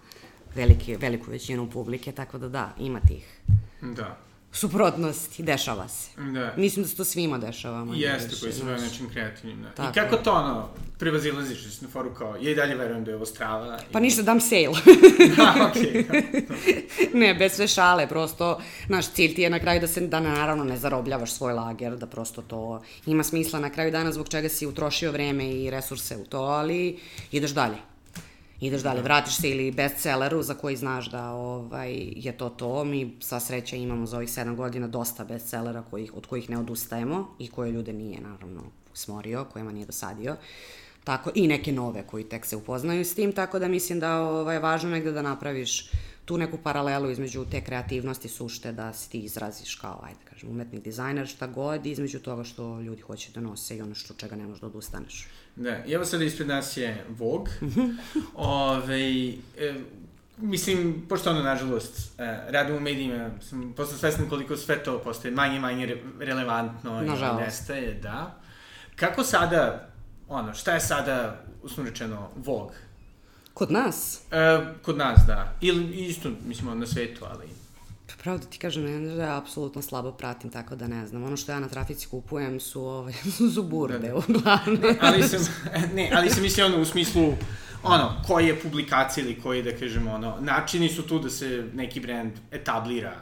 [0.58, 3.40] veliki, veliku većinu publike, tako da da, ima tih
[3.82, 4.18] Da.
[4.52, 6.10] suprotnosti, dešava se.
[6.24, 6.54] Da.
[6.58, 7.86] Mislim da se to svima dešava.
[7.86, 8.92] manje Jeste, više, koji se bave znaš.
[8.92, 9.62] nečim kreativnim.
[9.62, 9.68] Da.
[9.68, 10.24] I Tako kako je.
[10.24, 13.26] to ono, prevazilaziš da si na foru kao, ja i dalje verujem da je ovo
[13.26, 13.80] strava.
[13.92, 14.80] Pa ništa, dam sale.
[15.38, 16.06] da, okej.
[17.14, 20.64] ne, bez sve šale, prosto, naš cilj ti je na kraju da se, da naravno
[20.64, 22.62] ne zarobljavaš svoj lager, da prosto to
[23.06, 27.00] ima smisla na kraju dana zbog čega si utrošio vreme i resurse u to, ali
[27.32, 27.78] ideš dalje.
[28.60, 32.84] Ideš dalje, vratiš se ili bestselleru za koji znaš da ovaj, je to to.
[32.84, 37.36] Mi sva sreća imamo za ovih sedam godina dosta bestsellera kojih, od kojih ne odustajemo
[37.40, 38.62] i koje ljude nije naravno
[38.94, 40.36] smorio, kojima nije dosadio.
[41.04, 44.56] Tako, I neke nove koji tek se upoznaju s tim, tako da mislim da ovaj,
[44.56, 45.92] je važno negde da napraviš
[46.28, 50.84] tu neku paralelu između te kreativnosti sušte da se ti izraziš kao, ajde kažem, umetnik
[50.84, 54.44] dizajner, šta god, između toga što ljudi hoće da nose i ono što čega ne
[54.44, 55.28] možeš da odustaneš.
[55.56, 57.52] Da, i evo sada ispred nas je Vogue.
[58.36, 59.74] Ove, e,
[60.38, 65.34] mislim, pošto ono, nažalost, e, radim u medijima, sam postao svestan koliko sve to postaje
[65.36, 67.42] manje manje re, relevantno Nažalost.
[67.42, 68.40] i nestaje, da.
[68.96, 69.90] Kako sada,
[70.28, 72.87] ono, šta je sada, uslovno rečeno, Vogue?
[73.58, 75.54] Kod nas, E, kod nas, da.
[75.62, 77.46] Ili isto, mislim, na svetu, ali...
[78.08, 81.24] Pa Pravo da ti kažem, ne, da ja apsolutno slabo pratim, tako da ne znam.
[81.24, 83.14] Ono što ja na trafici kupujem su, ove,
[83.54, 84.16] su burde, Da, da.
[84.16, 84.96] uglavnom.
[85.02, 85.40] ali sam,
[85.94, 87.34] ne, ali sam mislio ono u smislu,
[87.84, 92.00] ono, koji je publikacija ili koji, da kažemo, ono, načini su tu da se neki
[92.00, 93.16] brand etablira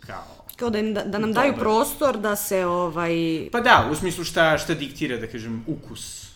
[0.00, 0.24] kao...
[0.56, 1.60] Kao da, im, da, da nam daju Dobar.
[1.64, 6.26] prostor da se, ovaj, Pa da, u smislu šta, šta diktira, da kažem, ukus.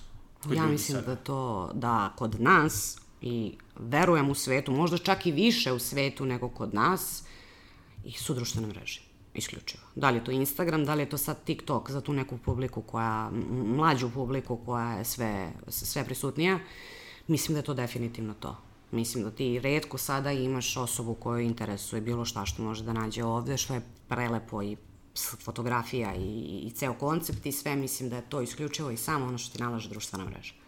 [0.43, 1.15] kod ja mislim sada.
[1.15, 6.27] da to, da kod nas, i verujem u svetu, možda čak i više u svetu
[6.27, 7.23] nego kod nas,
[8.05, 9.03] i su društvene mreže.
[9.35, 9.83] Isključivo.
[9.95, 12.83] Da li je to Instagram, da li je to sad TikTok za tu neku publiku
[12.83, 13.31] koja,
[13.65, 16.59] mlađu publiku koja je sve, sve prisutnija,
[17.27, 18.57] mislim da je to definitivno to.
[18.93, 23.25] Mislim da ti redko sada imaš osobu koju interesuje bilo šta što može da nađe
[23.25, 24.77] ovde, što je prelepo i
[25.45, 29.39] fotografija i, i ceo koncept i sve, mislim da je to isključivo i samo ono
[29.39, 30.60] što ti nalaže društvena mreža.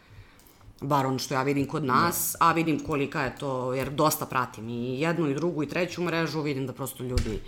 [0.83, 4.69] Bar ono što ja vidim kod nas, a vidim kolika je to, jer dosta pratim
[4.69, 7.41] i jednu i drugu i treću mrežu, vidim da prosto ljudi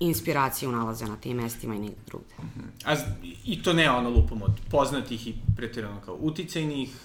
[0.00, 2.34] inspiraciju nalaze na tim mestima i nigde drugde.
[2.84, 3.04] A, z-
[3.44, 6.96] I to ne ono lupom od poznatih i pretirano kao uticajnih,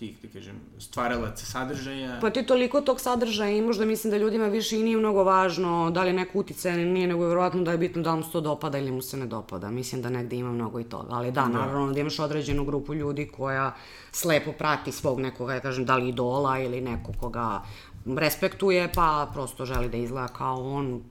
[0.00, 2.18] tih, da kažem, stvaralaca sadržaja.
[2.20, 5.90] Pa ti toliko tog sadržaja imaš da mislim da ljudima više i nije mnogo važno
[5.90, 8.32] da li je neko ili nije, nego je verovatno da je bitno da mu se
[8.32, 9.70] to dopada ili mu se ne dopada.
[9.70, 11.08] Mislim da negde ima mnogo i toga.
[11.10, 13.74] Ali da, naravno da imaš određenu grupu ljudi koja
[14.12, 17.62] slepo prati svog nekoga, ja kažem, da li idola ili nekog koga
[18.06, 21.02] respektuje, pa prosto želi da izgleda kao on,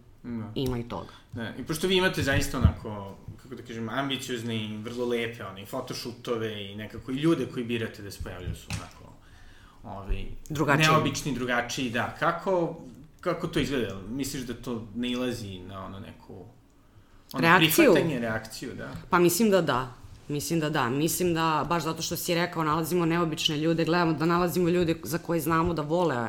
[0.55, 1.13] ima i toga.
[1.33, 3.15] Da, i pošto vi imate zaista onako,
[3.49, 8.01] kako da kažem, ambiciozne i vrlo lepe, one, i i nekako i ljude koji birate
[8.01, 9.13] da se pojavljaju su onako,
[9.83, 10.87] ovi, Drugačiji.
[10.87, 12.15] neobični, drugačiji, da.
[12.19, 12.77] Kako,
[13.21, 14.01] kako to izgleda?
[14.09, 16.33] Misliš da to ne ilazi na ono neku,
[17.33, 17.73] ono, Reakciju?
[17.75, 18.91] prihvatanje, reakciju, da?
[19.09, 19.93] Pa mislim da da.
[20.27, 20.89] Mislim da da.
[20.89, 25.17] Mislim da, baš zato što si rekao, nalazimo neobične ljude, gledamo da nalazimo ljude za
[25.17, 26.27] koje znamo da vole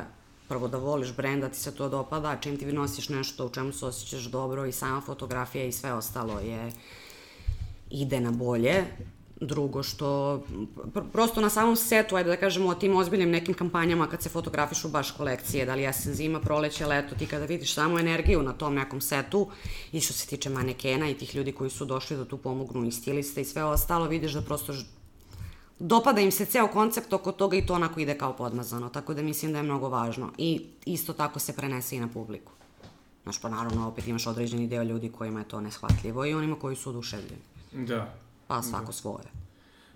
[0.50, 3.72] prvo da voliš brend, da ti se to dopada, čim ti nosiš nešto u čemu
[3.72, 6.72] se osjećaš dobro i sama fotografija i sve ostalo je
[7.90, 8.84] ide na bolje.
[9.40, 10.40] Drugo što,
[10.94, 14.28] pr prosto na samom setu, ajde da kažemo o tim ozbiljnim nekim kampanjama kad se
[14.28, 18.52] fotografišu baš kolekcije, da li jesen, zima, proleće, leto, ti kada vidiš samo energiju na
[18.52, 19.48] tom nekom setu
[19.92, 22.92] i što se tiče manekena i tih ljudi koji su došli da tu pomognu i
[22.92, 24.74] stiliste i sve ostalo, vidiš da prosto
[25.78, 29.22] dopada im se ceo koncept oko toga i to onako ide kao podmazano, tako da
[29.22, 30.32] mislim da je mnogo važno.
[30.38, 32.52] I isto tako se prenese i na publiku.
[33.22, 36.76] Znaš, pa naravno opet imaš određeni deo ljudi kojima je to neshvatljivo i onima koji
[36.76, 37.49] su oduševljeni.
[37.72, 38.14] Da.
[38.46, 38.92] Pa svako da.
[38.92, 39.24] svoje.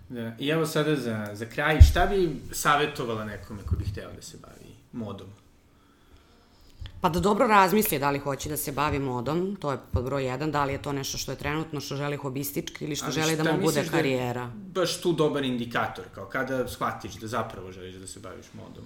[0.09, 0.33] Da.
[0.39, 4.37] I evo sada za, za kraj, šta bi savjetovala nekome ko bi hteo da se
[4.43, 5.29] bavi modom?
[7.01, 10.25] Pa da dobro razmisli da li hoće da se bavi modom, to je pod broj
[10.25, 13.15] jedan, da li je to nešto što je trenutno, što želi hobistički ili što Ali
[13.15, 14.47] želi da mu bude karijera.
[14.47, 18.85] Da baš tu dobar indikator, kao kada shvatiš da zapravo želiš da se baviš modom?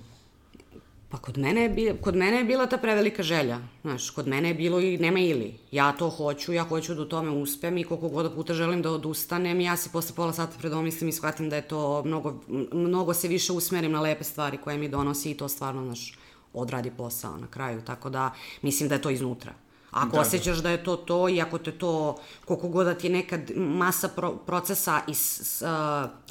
[1.10, 3.58] Pa kod mene, je, bila, kod mene je bila ta prevelika želja.
[3.82, 5.54] Znaš, kod mene je bilo i nema ili.
[5.70, 8.90] Ja to hoću, ja hoću da u tome uspem i koliko god puta želim da
[8.90, 12.40] odustanem, ja se posle pola sata predomislim i shvatim da je to mnogo,
[12.72, 16.18] mnogo se više usmerim na lepe stvari koje mi donosi i to stvarno, znaš,
[16.52, 19.52] odradi posao na kraju, tako da mislim da je to iznutra.
[19.90, 20.62] Ako da, osjećaš da.
[20.62, 24.08] da je to to i ako te to, koliko god da ti je nekad masa
[24.08, 25.68] pro, procesa i s, uh,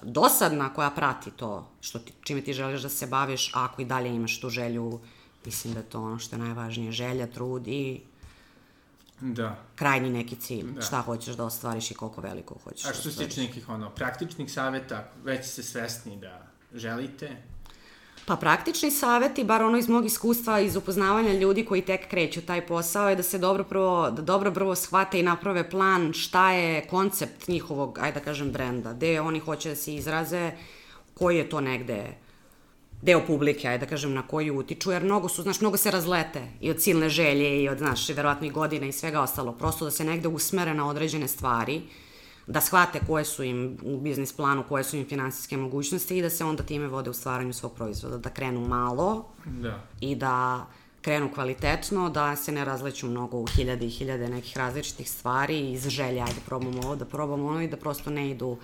[0.03, 3.85] dosadna koja prati to što ti, čime ti želiš da se baviš, a ako i
[3.85, 4.99] dalje imaš tu želju,
[5.45, 8.01] mislim da je to ono što je najvažnije, želja, trud i
[9.21, 9.57] da.
[9.75, 10.81] krajnji neki cilj, da.
[10.81, 13.89] šta hoćeš da ostvariš i koliko veliko hoćeš A da što se tiče nekih ono,
[13.89, 17.37] praktičnih saveta, već ste svesni da želite,
[18.27, 22.65] Pa praktični saveti, bar ono iz mog iskustva, iz upoznavanja ljudi koji tek kreću taj
[22.67, 26.81] posao, je da se dobro prvo, da dobro prvo shvate i naprave plan šta je
[26.87, 30.51] koncept njihovog, ajde da kažem, brenda, gde oni hoće da se izraze,
[31.13, 32.17] koji je to negde
[33.01, 36.43] deo publike, ajde da kažem, na koji utiču, jer mnogo su, znaš, mnogo se razlete
[36.61, 39.91] i od silne želje i od, znaš, verovatno i godine i svega ostalo, prosto da
[39.91, 41.81] se negde usmere na određene stvari,
[42.47, 46.29] da shvate koje su im u biznis planu, koje su im finansijske mogućnosti i da
[46.29, 49.83] se onda time vode u stvaranju svog proizvoda, da krenu malo da.
[50.01, 50.65] i da
[51.01, 55.87] krenu kvalitetno, da se ne razleću mnogo u hiljade i hiljade nekih različitih stvari iz
[55.89, 58.57] želja da probamo ovo, da probamo ono i da prosto ne idu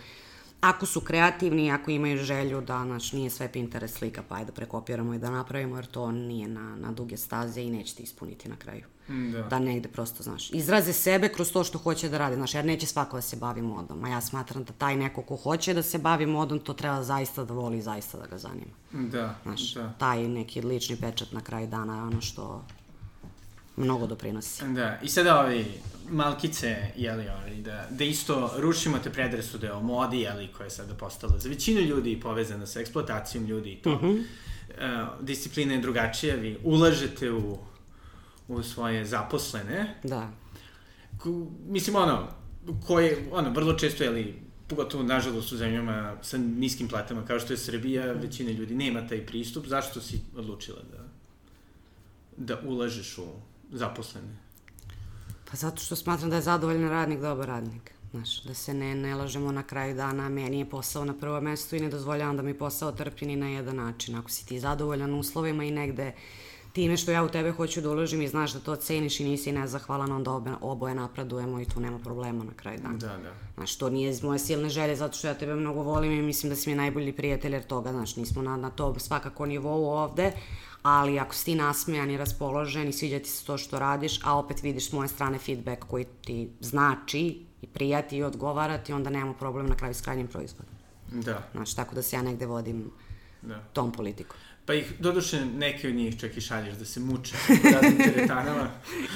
[0.64, 4.52] ako su kreativni, ako imaju želju da, znači, nije sve Pinterest slika, pa ajde da
[4.52, 8.56] prekopiramo i da napravimo, jer to nije na, na duge staze i nećete ispuniti na
[8.56, 8.84] kraju.
[9.08, 9.42] Da.
[9.42, 12.88] da negde prosto, znaš, izraze sebe kroz to što hoće da radi, znaš, jer neće
[12.88, 15.98] svako da se bavi modom, a ja smatram da taj neko ko hoće da se
[15.98, 18.72] bavi modom, to treba zaista da voli i zaista da ga zanima.
[18.92, 19.94] Da, znaš, da.
[19.98, 22.66] taj neki lični pečat na kraju dana je ono što
[23.76, 24.64] mnogo doprinosi.
[24.68, 25.66] Da, i sada ovi
[26.10, 30.94] malkice, jeli, ovi, da, da isto rušimo te predrasude o modi, jeli, koja je sada
[30.94, 33.94] postala za većinu ljudi povezana sa eksploatacijom ljudi i to.
[33.94, 34.20] Uh -huh.
[34.20, 37.58] uh, disciplina je drugačija, vi ulažete u,
[38.48, 39.96] u svoje zaposlene.
[40.04, 40.32] Da.
[41.18, 42.28] Ko, mislim, ono,
[42.88, 47.58] koje, ono, vrlo često, jeli, pogotovo, nažalost, u zemljama sa niskim platama, kao što je
[47.58, 49.66] Srbija, većina ljudi nema taj pristup.
[49.68, 51.04] Zašto si odlučila da,
[52.38, 53.26] da ulažeš u
[53.74, 54.38] zaposlene?
[55.52, 57.92] Pa zato što smatram da je zadovoljan radnik dobar radnik.
[58.12, 61.76] Znaš, da se ne, ne lažemo na kraju dana, meni je posao na prvo mesto
[61.76, 64.16] i ne dozvoljavam da mi posao trpi ni na jedan način.
[64.16, 66.14] Ako si ti zadovoljan uslovima i negde
[66.74, 69.52] time što ja u tebe hoću da uložim i znaš da to ceniš i nisi
[69.52, 72.98] nezahvalan, onda obe, oboje napredujemo i tu nema problema na kraju dana.
[72.98, 73.34] Da, da.
[73.56, 76.50] Znaš, to nije iz moje silne želje zato što ja tebe mnogo volim i mislim
[76.50, 80.32] da si mi najbolji prijatelj jer toga, znaš, nismo na, na to svakako nivou ovde,
[80.84, 84.38] ali ako si ti nasmejan i raspoložen i sviđa ti se to što radiš, a
[84.38, 89.34] opet vidiš s moje strane feedback koji ti znači i prijati i odgovarati, onda nemamo
[89.34, 90.74] problem na kraju s krajnjim proizvodom.
[91.12, 91.44] Da.
[91.52, 92.92] Znači, tako da se ja negde vodim
[93.42, 93.64] da.
[93.74, 94.38] tom politikom.
[94.66, 98.70] Pa ih, doduše, neke od njih čak i šalješ da se muče u raznim teretanama.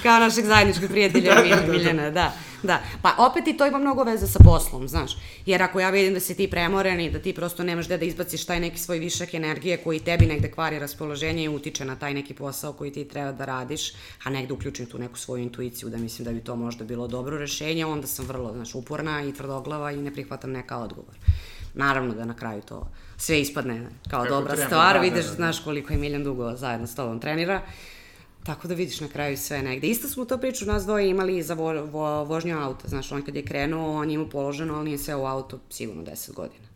[0.03, 2.33] Kao našeg zajedničkog prijatelja da, da, da, Miljana, da,
[2.63, 2.81] da.
[3.01, 5.11] Pa opet i to ima mnogo veze sa poslom, znaš.
[5.45, 8.05] Jer ako ja vidim da si ti premoren i da ti prosto nemaš gde da
[8.05, 12.13] izbaciš taj neki svoj višak energije koji tebi negde kvari raspoloženje i utiče na taj
[12.13, 13.91] neki posao koji ti treba da radiš,
[14.23, 17.37] a negde uključim tu neku svoju intuiciju da mislim da bi to možda bilo dobro
[17.37, 21.15] rešenje, onda sam vrlo, znaš, uporna i tvrdoglava i ne prihvatam neka odgovor.
[21.73, 22.87] Naravno da na kraju to
[23.17, 25.35] sve ispadne kao Kako dobra treba, stvar, da, vidiš, da, da.
[25.35, 27.61] znaš koliko je Miljan dugo zajedno s tobom trenira.
[28.43, 29.87] Tako da vidiš na kraju sve negde.
[29.87, 32.87] Isto smo to priču nas dvoje imali za vo, vo, vožnju auta.
[32.87, 36.03] Znaš, on kad je krenuo, on je imao položeno, ali nije sve u auto sigurno
[36.03, 36.67] 10 godina.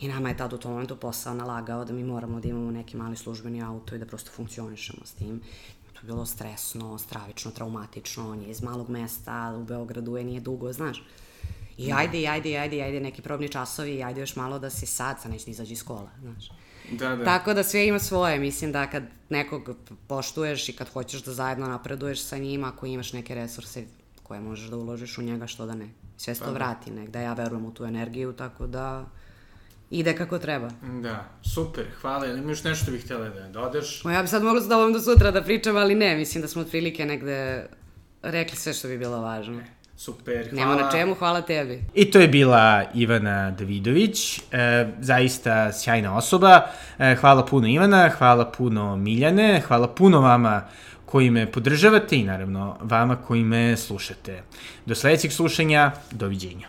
[0.00, 2.96] I nama je tad u tom momentu posao nalagao da mi moramo da imamo neki
[2.96, 5.40] mali službeni auto i da prosto funkcionišemo s tim.
[5.92, 8.30] To je bilo stresno, stravično, traumatično.
[8.30, 11.04] On je iz malog mesta, u Beogradu je nije dugo, znaš.
[11.80, 14.58] I ajde, i ajde, i ajde, i ajde, neki probni časovi, i ajde još malo
[14.58, 16.50] da se sad, sad neće da izađe iz kola, znaš.
[16.90, 17.24] Da, da.
[17.24, 19.70] Tako da sve ima svoje, mislim da kad nekog
[20.06, 23.84] poštuješ i kad hoćeš da zajedno napreduješ sa njima, ako imaš neke resurse
[24.22, 25.88] koje možeš da uložiš u njega, što da ne.
[26.16, 29.06] Sve se to vrati negde, ja verujem u tu energiju, tako da
[29.90, 30.70] ide kako treba.
[31.02, 32.26] Da, super, hvala.
[32.26, 34.04] Ili imaš nešto bih htjela da dodeš?
[34.04, 36.48] Ma ja bi sad mogla s tobom do sutra da pričam, ali ne, mislim da
[36.48, 37.66] smo otprilike negde
[38.22, 39.62] rekli sve što bi bilo važno.
[40.00, 40.56] Super, hvala.
[40.56, 41.82] Nema na čemu, hvala tebi.
[41.94, 46.66] I to je bila Ivana Davidović, e, zaista sjajna osoba.
[46.98, 50.62] E, hvala puno Ivana, hvala puno Miljane, hvala puno vama
[51.04, 54.42] koji me podržavate i naravno vama koji me slušate.
[54.86, 56.68] Do sledećeg slušanja, doviđenja.